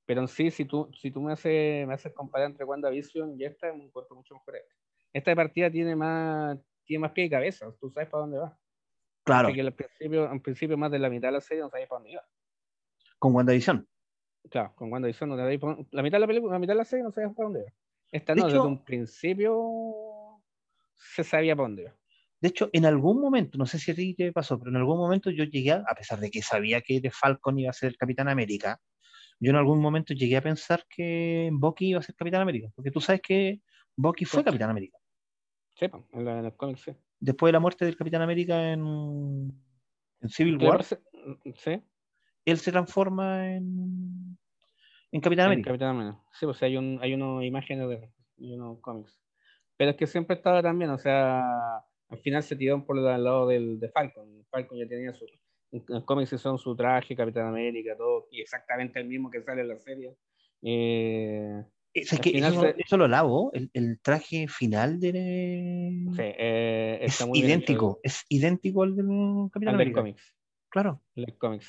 [0.04, 3.44] pero en sí, si tú, si tú me haces, me haces comparar entre WandaVision y
[3.44, 4.74] esta, me encuentro mucho mejor esta.
[5.12, 8.58] Esta partida tiene más, tiene más pie y cabeza, tú sabes para dónde va.
[9.24, 9.48] Claro.
[9.48, 11.98] Porque al principio, al principio, más de la mitad de la serie no sabes para
[11.98, 12.22] dónde iba.
[13.18, 13.88] Con WandaVision.
[14.48, 15.42] Claro, con WandaVision no te
[15.90, 17.72] la mitad de la película, la mitad de la serie no sabes para dónde iba.
[18.12, 20.40] Esta no, desde un principio
[20.94, 21.94] se sabía para dónde iba.
[22.46, 24.98] De hecho, en algún momento, no sé si a ti te pasó, pero en algún
[24.98, 27.96] momento yo llegué, a, pesar de que sabía que de Falcon iba a ser el
[27.96, 28.80] Capitán América,
[29.40, 32.92] yo en algún momento llegué a pensar que Bucky iba a ser Capitán América, porque
[32.92, 33.62] tú sabes que
[33.96, 34.96] Bucky fue Capitán América.
[35.74, 36.92] Sí, en, el cómic, sí.
[37.18, 39.52] Después de la muerte del Capitán América en,
[40.28, 41.82] Civil War, ¿sí?
[42.44, 44.38] él se transforma en,
[45.10, 45.70] en Capitán América.
[45.70, 46.22] Capitán América.
[46.30, 49.20] Sí, pues hay, un, hay unas imágenes de unos cómics.
[49.76, 53.48] Pero es que siempre estaba también, o sea, al final se tiraron por el lado
[53.48, 54.44] del, de Falcon.
[54.50, 55.26] Falcon ya tenía su.
[55.72, 59.68] En cómics son su traje, Capitán América, todo, y exactamente el mismo que sale en
[59.68, 60.16] la serie.
[60.62, 65.12] Eh, eso, lo lavo, el, traje final de.
[66.14, 69.06] Sí, eh, es idéntico, es idéntico al del
[69.50, 70.00] Capitán América.
[70.00, 70.34] cómics.
[70.68, 71.02] Claro.
[71.14, 71.68] El cómics.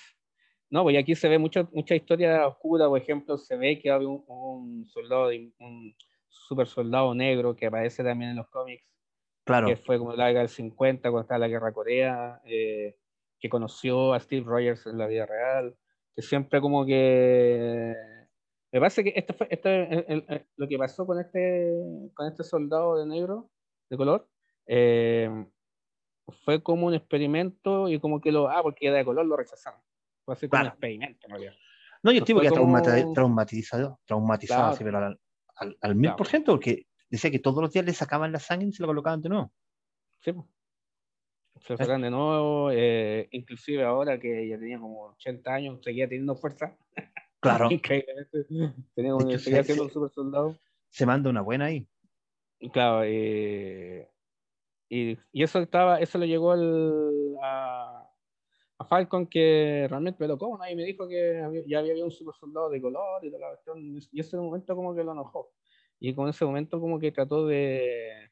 [0.69, 4.09] No, pues aquí se ve mucha, mucha historia oscura, por ejemplo, se ve que había
[4.09, 5.29] un, un soldado,
[5.59, 5.95] un
[6.27, 8.85] super soldado negro que aparece también en los cómics,
[9.47, 9.67] Claro.
[9.67, 12.97] Que fue como la década del 50, cuando estaba la guerra Corea, eh,
[13.39, 15.75] que conoció a Steve Rogers en la vida real,
[16.15, 17.95] que siempre como que...
[18.71, 19.69] Me parece que esto fue, esto,
[20.57, 21.71] lo que pasó con este,
[22.13, 23.49] con este soldado de negro,
[23.89, 24.27] de color,
[24.67, 25.29] eh,
[26.43, 29.79] fue como un experimento y como que lo, ah, porque era de color, lo rechazaron.
[30.25, 31.53] Fue así como un experimento, en realidad.
[32.03, 32.81] No, yo estoy como...
[33.13, 34.97] traumatizado, traumatizado, pero
[35.55, 38.67] al, al, mil por ciento, porque decía que todos los días le sacaban la sangre
[38.67, 39.51] y se la colocaban de nuevo.
[40.21, 40.31] Sí,
[41.61, 46.07] se lo sacan de nuevo, eh, inclusive ahora que ya tenía como 80 años, seguía
[46.07, 46.77] teniendo fuerza.
[47.39, 47.69] Claro.
[48.95, 50.57] tenía un, seguía siendo un super soldado.
[50.89, 51.87] Se manda una buena ahí.
[52.73, 54.09] Claro, eh,
[54.89, 58.09] y, y, eso estaba, eso le llegó al, a,
[58.79, 60.57] a, Falcon que realmente, pero ¿cómo?
[60.57, 64.01] Nadie me dijo que ya había un super soldado de color y toda la cuestión.
[64.11, 65.51] Y ese momento como que lo enojó
[65.99, 68.29] y con ese momento como que trató de...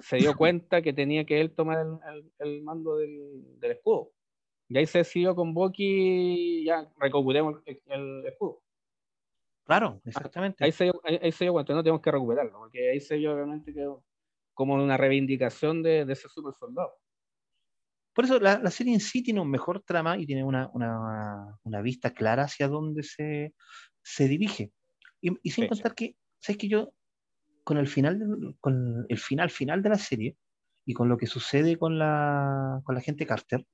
[0.00, 4.12] se dio cuenta que tenía que él tomar el, el, mando del, del, escudo.
[4.68, 8.62] Y ahí se decidió con Bucky, ya recuperemos el, escudo.
[9.64, 10.64] Claro, exactamente.
[10.64, 13.34] Ahí se, dio, ahí, se dio cuenta, no tenemos que recuperarlo, porque ahí se vio
[13.34, 13.86] realmente que
[14.54, 16.94] como una reivindicación de, de ese super soldado.
[18.14, 21.56] Por eso la, la, serie en sí tiene un mejor trama y tiene una, una,
[21.62, 23.54] una vista clara hacia dónde se,
[24.02, 24.72] se dirige.
[25.20, 26.92] Y, y sin contar que ¿sabes que yo,
[27.64, 30.36] con el final, con el final final de la serie
[30.84, 33.64] y con lo que sucede con la, con la gente Carter,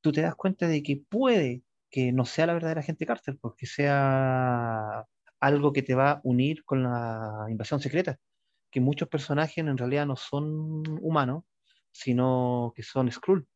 [0.00, 3.66] tú te das cuenta de que puede que no sea la verdadera gente Carter, porque
[3.66, 5.04] sea
[5.38, 8.18] algo que te va a unir con la invasión secreta,
[8.70, 11.44] que muchos personajes en realidad no son humanos,
[11.92, 13.46] sino que son Skrull.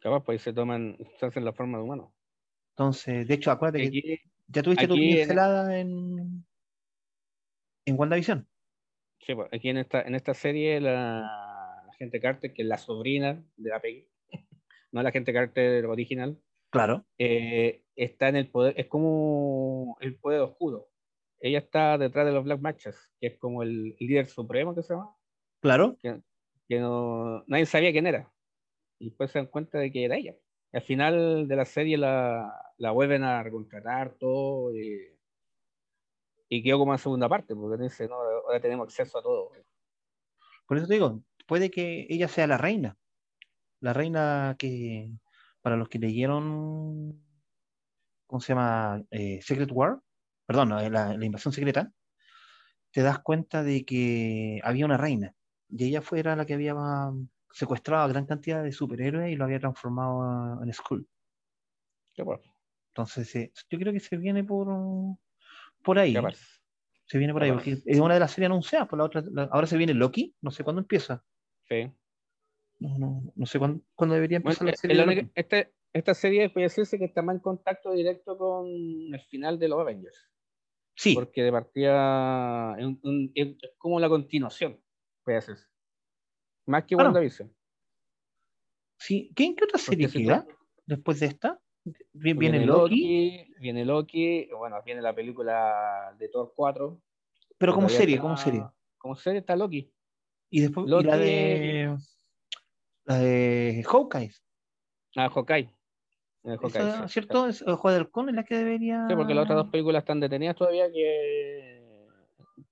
[0.00, 2.14] Capaz, pues se toman, se hacen la forma de humano.
[2.70, 6.46] Entonces, de hecho, acuérdate que ya tuviste tu pincelada en,
[7.88, 8.46] en WandaVision.
[9.20, 13.42] Sí, pues aquí en esta, en esta serie la, gente Carter, que es la sobrina
[13.56, 14.08] de la Peggy,
[14.92, 16.38] no la gente Carter original,
[16.70, 20.88] claro, eh, está en el poder, es como el poder oscuro.
[21.40, 24.94] Ella está detrás de los Black Matches, que es como el líder supremo que se
[24.94, 25.14] llama.
[25.60, 25.96] Claro.
[26.00, 28.32] Que, no, nadie sabía quién era.
[28.98, 30.34] Y después se dan cuenta de que era ella.
[30.72, 34.74] al final de la serie la, la vuelven a recontratar todo.
[34.74, 35.17] Y,
[36.48, 39.52] y quedó como en segunda parte, porque dice, no, ahora tenemos acceso a todo.
[40.66, 42.96] Por eso te digo, puede que ella sea la reina.
[43.80, 45.10] La reina que,
[45.62, 47.22] para los que leyeron,
[48.26, 49.02] ¿cómo se llama?
[49.10, 50.00] Eh, Secret War,
[50.46, 51.92] perdón, la, la invasión secreta,
[52.90, 55.34] te das cuenta de que había una reina
[55.68, 56.74] y ella fuera la que había
[57.52, 61.06] secuestrado a gran cantidad de superhéroes y lo había transformado en Skull.
[62.88, 64.68] Entonces, eh, yo creo que se viene por,
[65.82, 66.16] por ahí.
[67.06, 69.66] Se viene por ahí, porque es una de las series anunciadas, por la otra, ahora
[69.66, 71.24] se viene Loki, no sé cuándo empieza.
[71.68, 71.90] Sí.
[72.80, 75.30] No, no, sé cuándo, cuándo, debería empezar la serie.
[75.34, 79.68] este, esta serie puede decirse que está más en contacto directo con el final de
[79.68, 80.30] los Avengers.
[80.94, 81.14] Sí.
[81.14, 84.80] Porque de partida es, como la continuación,
[85.24, 85.56] puede ser.
[86.66, 87.54] Más que WandaVision.
[88.98, 89.32] Sí.
[89.34, 90.46] ¿Qué, ¿Qué otra serie queda
[90.86, 91.60] después de esta?
[92.12, 97.00] Viene, Loki, Viene Loki, bueno, viene la película de Thor 4.
[97.56, 98.64] Pero como serie, como serie.
[98.98, 99.90] Como serie está Loki.
[100.50, 101.96] Y después la de.
[103.04, 104.32] La de Hawkeye.
[105.16, 105.70] Ah, Hawkeye.
[106.44, 107.48] Eso, ¿Cierto?
[107.48, 109.06] ¿Es el juego del con es la que debería.
[109.08, 112.06] Sí, porque las otras dos películas están detenidas todavía que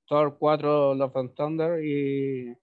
[0.07, 2.57] Thor 4 Love and Thunder y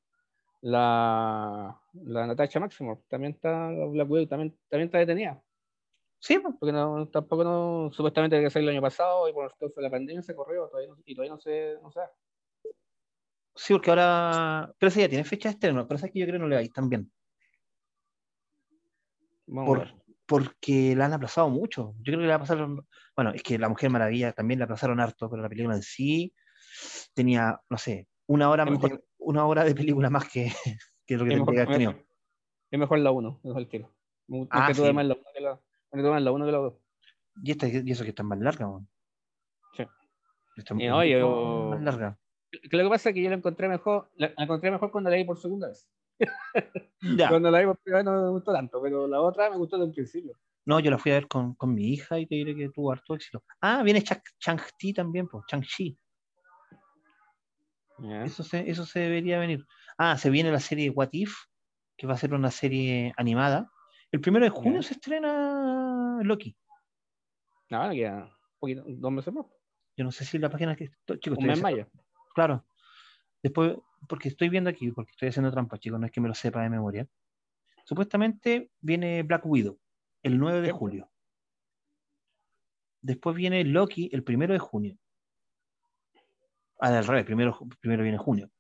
[0.62, 5.42] la, la Natasha Maximoff también está Black Widow también, también está detenida.
[6.24, 6.56] Sí, pues.
[6.58, 9.92] porque no, tampoco no, supuestamente que salir el año pasado y por causa de la
[9.92, 11.92] pandemia se corrió todavía y todavía no se, no
[13.56, 14.74] Sí, porque ahora.
[14.80, 16.56] Pero esa ya tiene fecha de estreno, pero esa que yo creo que no le
[16.56, 17.12] vais tan bien.
[19.48, 21.94] Vamos a ver porque la han aplazado mucho.
[21.98, 25.30] Yo creo que la pasaron, bueno, es que La Mujer Maravilla también la aplazaron harto,
[25.30, 26.34] pero la película en sí
[27.14, 30.52] tenía, no sé, una hora, de, una hora de película más que,
[31.06, 31.96] que lo que tendría que haber tenido.
[32.72, 33.94] Es mejor la 1, mejor el tiro.
[34.50, 34.82] Ah, que sí.
[34.82, 35.60] la 1 que la,
[35.94, 36.74] la 1 que la 2.
[37.44, 38.88] Y, esta, y eso que está más larga, man.
[39.76, 39.86] Sí.
[40.58, 42.20] Está y, oye, más larga.
[42.52, 45.24] Lo que pasa es que yo la encontré mejor, la encontré mejor cuando la vi
[45.24, 45.90] por segunda vez.
[47.28, 49.88] Cuando la vi por primera no me gustó tanto, pero la otra me gustó desde
[49.88, 50.38] un principio.
[50.66, 52.92] No, yo la fui a ver con, con mi hija y te diré que tuvo
[52.92, 53.44] harto éxito.
[53.60, 55.98] Ah, viene Chang-Chi también, pues, Chang-Chi.
[58.24, 59.66] Eso, se, eso se debería venir.
[59.98, 61.36] Ah, se viene la serie What If,
[61.98, 63.72] que va a ser una serie animada.
[64.14, 66.56] El primero de junio se estrena Loki.
[67.72, 69.48] No, queda un poquito, dos meses más.
[69.98, 70.92] Yo no sé si la página que.
[71.20, 71.88] Chicos, un mes mayo.
[72.36, 72.64] Claro.
[73.42, 73.76] Después,
[74.08, 76.62] porque estoy viendo aquí, porque estoy haciendo trampa, chicos, no es que me lo sepa
[76.62, 77.08] de memoria.
[77.86, 79.80] Supuestamente viene Black Widow
[80.22, 81.10] el 9 de julio.
[83.02, 84.98] Después viene Loki el 1 de junio.
[86.80, 88.52] Ah, al revés, primero, primero viene junio.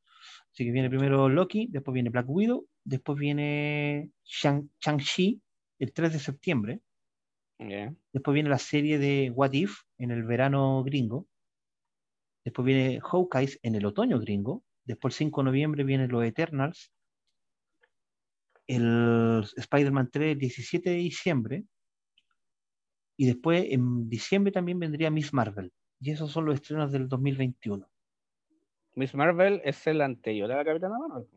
[0.51, 5.42] Así que viene primero Loki, después viene Black Widow, después viene Shang-Chi
[5.79, 6.81] el 3 de septiembre.
[8.11, 11.27] Después viene la serie de What If en el verano gringo.
[12.43, 14.63] Después viene Hawkeye en el otoño gringo.
[14.85, 16.91] Después el 5 de noviembre vienen los Eternals.
[18.67, 21.63] El Spider-Man 3 el 17 de diciembre.
[23.17, 25.71] Y después en diciembre también vendría Miss Marvel.
[25.99, 27.87] Y esos son los estrenos del 2021.
[28.95, 31.29] Miss Marvel es el anterior a la Capitana Marvel.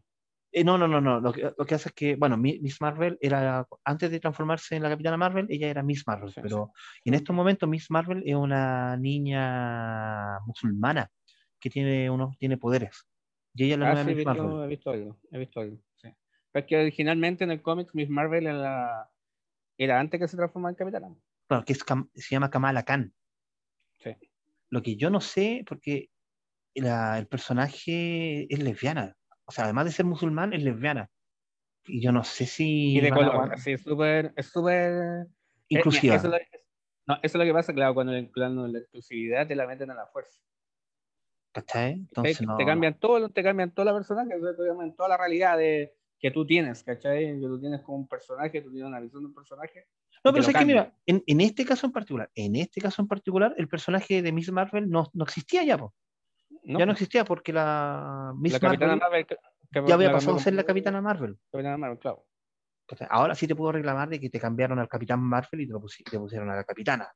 [0.53, 1.20] Eh, no, no, no, no.
[1.20, 4.82] Lo que, lo que, hace es que, bueno, Miss Marvel era, antes de transformarse en
[4.82, 6.32] la Capitana Marvel, ella era Miss Marvel.
[6.34, 6.72] pero
[7.05, 11.11] en estos momentos Miss Marvel es una niña musulmana
[11.61, 13.07] que tiene, unos, tiene poderes.
[13.55, 16.09] Y ella la ah, sí, he visto, he visto, algo, he visto algo, sí.
[16.53, 19.11] Pero es que originalmente en el cómic Miss Marvel era,
[19.78, 21.14] era antes que se transformara en Capitana.
[21.49, 23.14] Claro, que se llama Kamala Khan.
[23.99, 24.11] Sí.
[24.68, 26.11] Lo que yo no sé, porque
[26.74, 29.16] el personaje es lesbiana.
[29.47, 31.11] O sea, además de ser musulmán, es lesbiana.
[31.86, 32.97] Y yo no sé si.
[32.97, 34.32] Y de color, sí, es súper.
[34.36, 34.92] Es súper.
[34.92, 35.26] Eh,
[35.68, 36.16] inclusiva.
[36.16, 36.30] eso,
[37.07, 39.94] no, eso es lo que pasa, claro, cuando, cuando la exclusividad te la meten a
[39.94, 40.40] la fuerza.
[41.55, 45.97] Entonces, te, cambian todo, te cambian toda la personaje, te cambian toda la realidad de,
[46.18, 47.40] que tú tienes, ¿cachai?
[47.40, 49.86] Que tú tienes como un personaje, tú tienes una visión de un personaje.
[50.24, 53.09] No, pero es que mira, en, en, este caso en particular, en este caso en
[53.09, 55.94] particular, el personaje de Miss Marvel no, no existía ya, po.
[56.67, 59.01] Ya no existía porque la Miss Marvel,
[59.87, 61.39] ya había pasado a ser la Capitana Marvel.
[61.51, 62.27] Capitana Marvel, claro.
[63.11, 65.81] Ahora sí te puedo reclamar de que te cambiaron al Capitán Marvel y te, lo
[65.81, 67.12] te pusieron a la Capitana.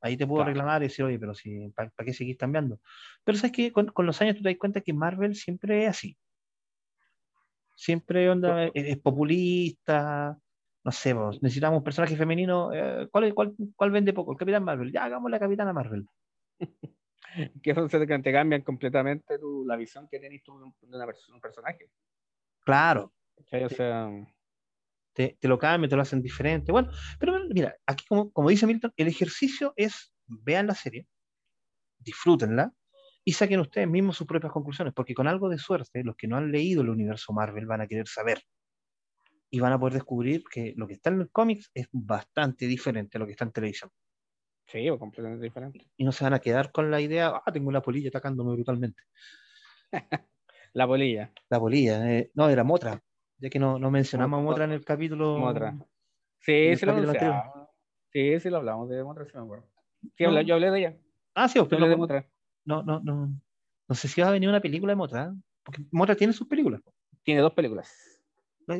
[0.00, 2.80] Ahí te puedo reclamar y decir, oye, pero si, ¿para, qué seguir cambiando?
[3.24, 6.16] Pero sabes que con, los años tú te das cuenta que Marvel siempre es así.
[7.74, 10.38] Siempre onda, es, populista,
[10.84, 12.72] no sé, necesitamos un personaje femenino.
[12.72, 14.32] Eh, ¿cuál, cuál, cuál, vende poco?
[14.32, 14.92] El Capitán Marvel.
[14.92, 16.06] Ya hagamos la Capitana Marvel.
[17.62, 21.90] que te cambian completamente tu, la visión que tienes tú de una, un personaje.
[22.60, 23.12] Claro.
[23.36, 24.10] O sea,
[25.12, 26.72] te, lo cambian, te lo hacen diferente.
[26.72, 31.06] Bueno, pero mira, aquí como, como dice Milton, el ejercicio es, vean la serie,
[31.98, 32.72] disfrútenla
[33.24, 36.36] y saquen ustedes mismos sus propias conclusiones, porque con algo de suerte, los que no
[36.36, 38.42] han leído el universo Marvel van a querer saber
[39.50, 43.16] y van a poder descubrir que lo que está en el cómics es bastante diferente
[43.16, 43.90] a lo que está en televisión.
[44.66, 45.86] Sí, o completamente diferente.
[45.96, 49.02] Y no se van a quedar con la idea, ah, tengo una polilla atacándome brutalmente.
[50.72, 51.32] la polilla.
[51.48, 53.00] La polilla, eh, no, era Motra,
[53.38, 55.38] ya que no, no mencionamos a Motra en el capítulo.
[55.38, 55.76] Motra.
[56.40, 56.94] Sí, se lo
[58.12, 59.66] Sí, sí lo hablamos de Motra, sí me acuerdo.
[60.16, 60.96] Sí, yo hablé de ella.
[61.34, 62.28] Ah, sí, pero de Motra.
[62.64, 63.30] No, no, no.
[63.88, 66.80] No sé si va a venir una película de Motra, porque Motra tiene sus películas.
[67.22, 68.20] Tiene dos películas.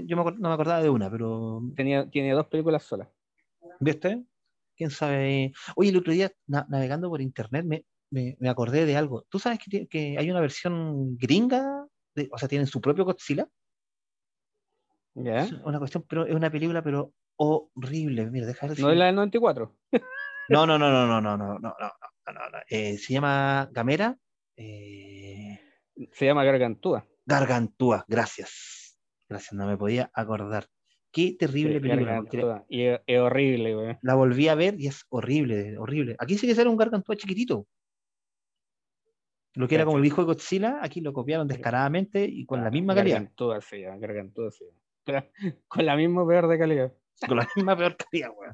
[0.04, 1.62] Yo no me acordaba de una, pero.
[1.76, 3.08] Tenía, tiene dos películas solas.
[3.78, 4.24] ¿Viste?
[4.76, 5.52] Quién sabe.
[5.74, 9.24] Oye, el otro día navegando por internet me, me, acordé de algo.
[9.28, 11.86] ¿Tú sabes que, que hay una versión gringa?
[12.30, 13.48] o sea, tienen su propio Godzilla.
[15.14, 15.48] ¿Ya?
[15.64, 18.30] una cuestión, pero es una película, pero horrible.
[18.30, 19.74] Mira, deja ¿No es la del 94?
[20.50, 24.18] no, no, no, no, no, no, no, no, no, no, eh, se llama Gamera.
[24.56, 25.58] Eh,
[26.12, 27.06] se llama Gargantúa.
[27.24, 28.98] Gargantúa, gracias.
[29.28, 30.68] Gracias, no me podía acordar.
[31.16, 32.66] Qué terrible película.
[32.68, 33.96] Y es, horrible, güey.
[34.02, 36.14] La volví a ver y es horrible, horrible.
[36.18, 37.66] Aquí sí que era un gargantúa chiquitito.
[39.54, 42.70] Lo que era como el hijo de Godzilla, aquí lo copiaron descaradamente y con la
[42.70, 43.16] misma calidad.
[43.16, 44.66] Gargantúa, sí, gargantúa, sí.
[45.68, 46.92] Con la misma peor de calidad.
[47.26, 48.50] Con la misma peor calidad, güey.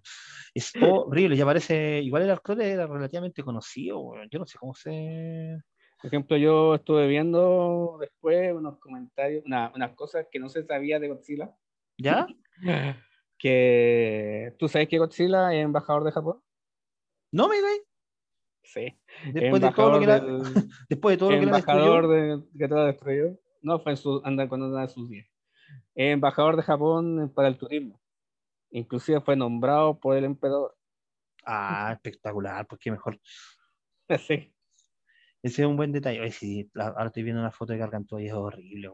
[0.54, 2.00] Es horrible, ya parece.
[2.00, 4.28] Igual el actor era relativamente conocido, güey.
[4.30, 5.58] Yo no sé cómo se.
[6.00, 11.08] Por ejemplo, yo estuve viendo después unos comentarios, unas cosas que no se sabía de
[11.08, 11.52] Godzilla.
[11.98, 12.28] ¿Ya?
[13.38, 16.42] que tú sabes que Godzilla es embajador de Japón.
[17.32, 17.82] No me ve.
[18.62, 18.98] Sí.
[19.32, 20.20] Después de todo lo que era,
[20.88, 23.38] después de todo lo que embajador de, que te destruyó.
[23.62, 25.26] No, fue en su, anda, cuando andaba en sus días.
[25.94, 28.00] Embajador de Japón para el turismo.
[28.70, 30.76] Inclusive fue nombrado por el emperador.
[31.44, 33.18] Ah, espectacular, pues qué mejor.
[34.28, 34.52] Sí.
[35.42, 36.30] Ese es un buen detalle.
[36.30, 38.90] sí, ahora estoy viendo una foto de Gargantúa y es horrible,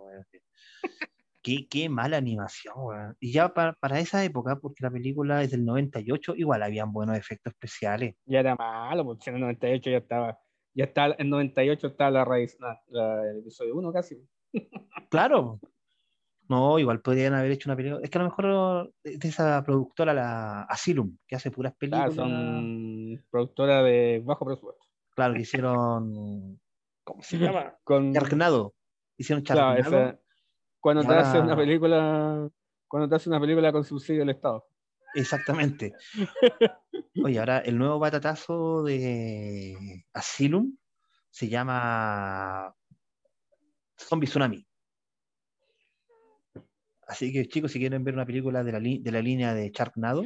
[1.43, 3.16] Qué, mala animación, weón.
[3.20, 7.53] Y ya para, esa época, porque la película es del 98, igual habían buenos efectos
[7.53, 8.16] especiales.
[8.26, 10.39] Ya era malo, porque en el 98 ya estaba,
[10.74, 12.57] ya está, en 98 está la raíz,
[12.91, 14.16] el episodio 1 casi.
[15.11, 15.61] Claro.
[16.49, 18.01] No, igual podrían haber hecho una película.
[18.03, 22.14] Es que a lo mejor de esa productora, la Asylum, que hace puras películas.
[22.14, 24.84] son productora de bajo presupuesto.
[25.14, 26.59] Claro, que hicieron.
[27.05, 27.76] ¿Cómo se llama?
[27.84, 28.74] Con Charnado.
[29.16, 30.18] Hicieron Charnado.
[30.89, 32.49] Cuando te hace una película,
[32.89, 34.66] cuando te hace una película con subsidio del Estado.
[35.14, 35.93] Exactamente.
[37.22, 40.78] Oye, ahora el nuevo batatazo de Asylum
[41.28, 42.74] se llama
[43.99, 44.66] Zombie Tsunami.
[47.07, 50.24] Así que chicos, si quieren ver una película de la, de la línea de Sharknado,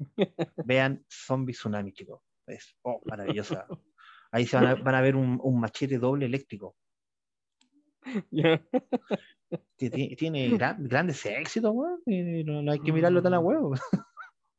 [0.66, 2.20] vean Zombie Tsunami, chicos.
[2.46, 3.66] Es oh, maravillosa.
[4.32, 6.76] Ahí se van a, van a ver un, un, machete doble eléctrico.
[9.76, 13.74] Tiene, grandes éxitos, No, hay que mirarlo tan a huevo.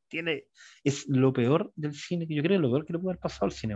[0.10, 0.46] tiene,
[0.84, 3.46] es lo peor del cine, que yo creo lo peor que le puede haber pasado
[3.46, 3.76] al cine,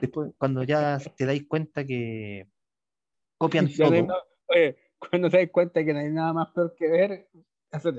[0.00, 2.48] Después, cuando ya te dais cuenta que
[3.38, 4.24] copian todo.
[4.98, 7.28] cuando te dais cuenta que no hay nada más peor que ver,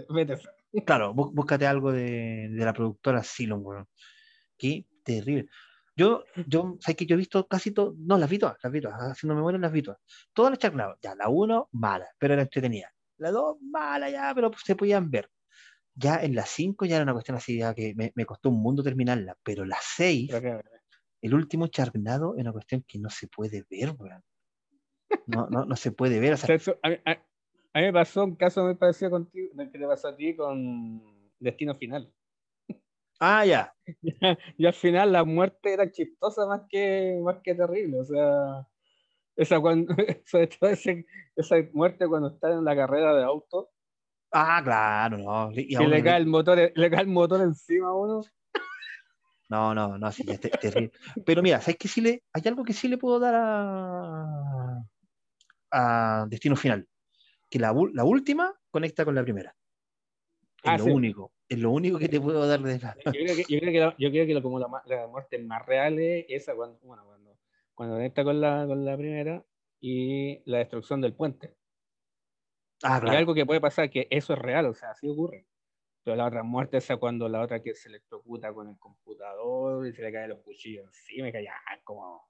[0.09, 0.37] vete.
[0.85, 3.87] Claro, búscate algo de, de la productora Silon, weón.
[4.57, 5.47] Qué terrible.
[5.95, 7.95] Yo, yo, ¿sabes que yo he visto casi todo?
[7.97, 9.99] No, las vi todas, las vi todas, haciendo memoria las vi todas.
[10.33, 12.91] Todas las charlas, ya, la uno, mala, pero era entretenida.
[13.17, 15.29] La dos, mala ya, pero se podían ver.
[15.93, 18.61] Ya en la cinco ya era una cuestión así, ya que me, me costó un
[18.61, 20.29] mundo terminarla, pero la seis,
[21.21, 24.21] el último charnado es una cuestión que no se puede ver, weón.
[25.27, 26.33] No, no, no se puede ver.
[26.33, 26.97] O sea, a, mí,
[27.73, 31.01] me pasó un caso muy parecido contigo, que te pasó a ti con
[31.39, 32.11] Destino Final.
[33.19, 33.73] Ah, ya.
[34.57, 37.99] y al final la muerte era chistosa más que, más que terrible.
[37.99, 38.67] O sea,
[39.35, 39.95] esa, cuando,
[40.25, 43.69] sobre todo esa muerte cuando está en la carrera de auto.
[44.31, 45.51] Ah, claro, no.
[45.53, 48.21] Y, le, cae el motor, le cae el motor encima a uno.
[49.47, 50.91] No, no, no, sí, es terrible.
[51.23, 54.83] Pero mira, ¿sabes que sí le, hay algo que sí le puedo dar a,
[55.69, 56.87] a Destino Final?
[57.47, 59.55] Que la, la última conecta con la primera.
[60.63, 62.95] Es ah, lo único es lo único que te puedo dar de la...
[63.05, 65.65] Yo creo que, yo creo que, la, yo creo que como la, la, muerte más
[65.65, 67.37] real es esa cuando, bueno, cuando,
[67.73, 69.43] cuando conecta con la, con la primera
[69.79, 71.55] y la destrucción del puente.
[72.83, 73.11] Ah, claro.
[73.11, 75.45] Hay algo que puede pasar, que eso es real, o sea, así ocurre.
[76.03, 79.93] Pero la otra muerte es cuando la otra que se electrocuta con el computador y
[79.93, 82.27] se le caen los cuchillos encima, que ya como...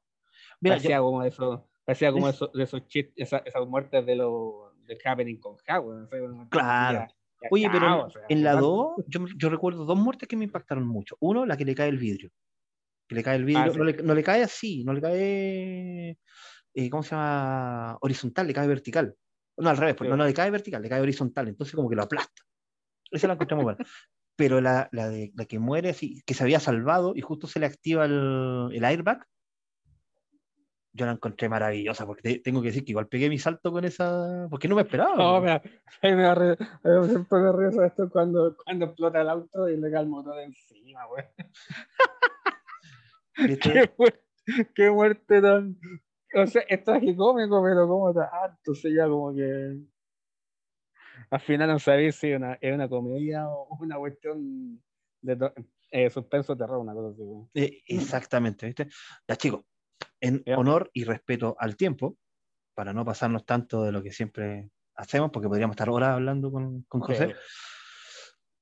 [0.60, 4.74] Mira, parecía como eso, parecía como eso, de esos chistes, esas, esas muertes de los
[4.86, 6.10] de Happening con Howard.
[6.50, 7.08] Claro.
[7.52, 11.18] Oye, pero en la 2, yo, recuerdo dos muertes que me impactaron mucho.
[11.20, 12.32] Uno, la que le cae el vidrio.
[13.08, 16.18] Que le cae el vidrio, ah, no, le, cae así, no le cae,
[16.74, 17.98] eh, ¿cómo se llama?
[18.02, 19.16] Horizontal, le cae vertical.
[19.58, 22.04] No, al revés, pues, no, le cae vertical, le cae horizontal, entonces como que lo
[22.04, 22.44] aplasta.
[23.12, 23.86] Esa la encontramos buena.
[24.36, 27.60] pero la, la, de, la que muere, así, que se había salvado y justo se
[27.60, 29.26] le activa el, el airbag,
[30.96, 34.48] yo la encontré maravillosa, porque tengo que decir que igual pegué mi salto con esa,
[34.50, 35.18] porque no me esperaba.
[35.18, 35.62] No, mira,
[36.02, 40.08] me, me, siempre me río esto cuando, cuando explota el auto y le cae el
[40.08, 41.26] motor encima, güey.
[43.62, 43.92] ¿Qué,
[44.74, 45.78] qué, muerte tan...
[46.34, 49.78] O sea, es tragicómico, pero como tanto, entonces ya como que...
[51.30, 54.82] Al final no sabéis si una, es una comedia o una cuestión
[55.22, 55.52] de
[55.92, 57.24] eh, suspenso terror, una cosa así.
[57.54, 58.88] Eh, exactamente, ¿viste?
[59.28, 59.66] Ya chicos,
[60.20, 62.18] en honor y respeto al tiempo,
[62.74, 66.84] para no pasarnos tanto de lo que siempre hacemos, porque podríamos estar horas hablando con,
[66.84, 67.36] con José.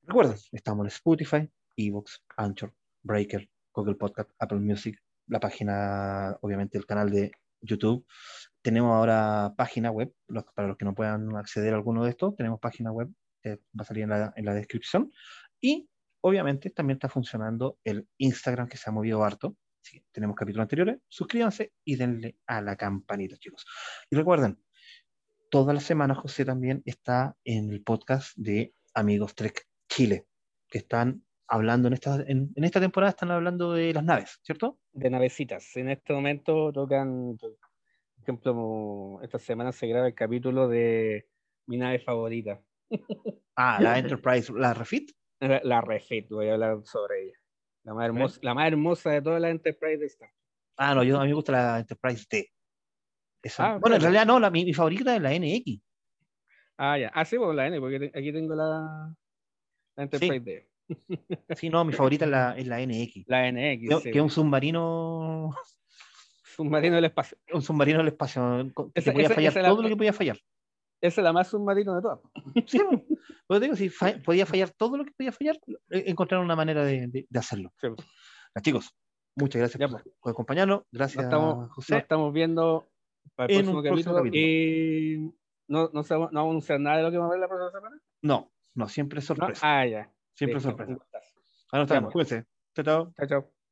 [0.04, 6.86] Recuerden, estamos en Spotify, Evox, Anchor, Breaker, Google Podcast, Apple Music, la página, obviamente el
[6.86, 7.32] canal de
[7.62, 8.06] YouTube.
[8.62, 10.14] Tenemos ahora página web,
[10.56, 13.10] para los que no puedan acceder a alguno de estos, tenemos página web,
[13.46, 15.12] va a salir en la, en la descripción.
[15.62, 15.90] Y
[16.22, 19.56] obviamente también está funcionando el Instagram que se ha movido harto,
[20.12, 23.66] tenemos capítulos anteriores, suscríbanse y denle a la campanita, chicos.
[24.10, 24.60] Y recuerden,
[25.50, 30.26] toda la semana José también está en el podcast de Amigos Trek Chile,
[30.68, 34.80] que están hablando en esta, en, esta temporada, están hablando de las naves, ¿cierto?
[34.92, 35.76] De navecitas.
[35.76, 37.58] En este momento tocan, por
[38.22, 41.28] ejemplo, esta semana se graba el capítulo de
[41.68, 42.62] mi nave favorita.
[43.56, 45.12] Ah, la Enterprise, la Refit.
[45.64, 47.43] La Refit, voy a hablar sobre ella.
[47.84, 50.30] La más hermosa, la más hermosa de todas las Enterprise de Star
[50.78, 52.50] Ah, no, yo, a mí me gusta la Enterprise T.
[53.58, 55.82] Ah, bueno, en realidad no, la, mi, favorita es la NX.
[56.78, 57.12] Ah, ya.
[57.14, 59.14] Ah, sí, pues la N, porque aquí tengo la,
[59.96, 60.68] la Enterprise D.
[61.56, 63.28] Sí, no, mi favorita es la, es la NX.
[63.28, 64.04] La NX.
[64.04, 65.54] Que, es un submarino.
[66.56, 67.38] Submarino del espacio.
[67.52, 68.72] Un submarino del espacio.
[68.94, 70.38] Que podía fallar todo lo que podía fallar.
[71.04, 72.20] Esa es la más submarino de todas.
[72.66, 72.80] Sí,
[73.46, 73.92] pues digo, si
[74.24, 77.74] podía fallar todo lo que podía fallar, eh, encontraron una manera de, de, hacerlo.
[77.82, 77.90] Sí.
[78.62, 78.96] chicos,
[79.36, 80.84] muchas gracias por, por, acompañarnos.
[80.94, 81.94] Gracias, nos estamos, José.
[81.96, 82.88] Nos estamos viendo
[83.36, 85.34] para el próximo, capítulo, capítulo, Y
[85.68, 87.72] no, no, no, vamos a anunciar nada de lo que vamos a ver la próxima
[87.72, 88.02] semana.
[88.22, 89.62] No, no, siempre es sorpresa.
[89.62, 90.10] Ah, ya.
[90.36, 90.94] Siempre es sorpresa.
[91.74, 92.14] Ahora nos vemos.
[92.14, 92.46] Cuídense.
[92.76, 93.14] Chao, chao.
[93.18, 93.63] Chao, chao.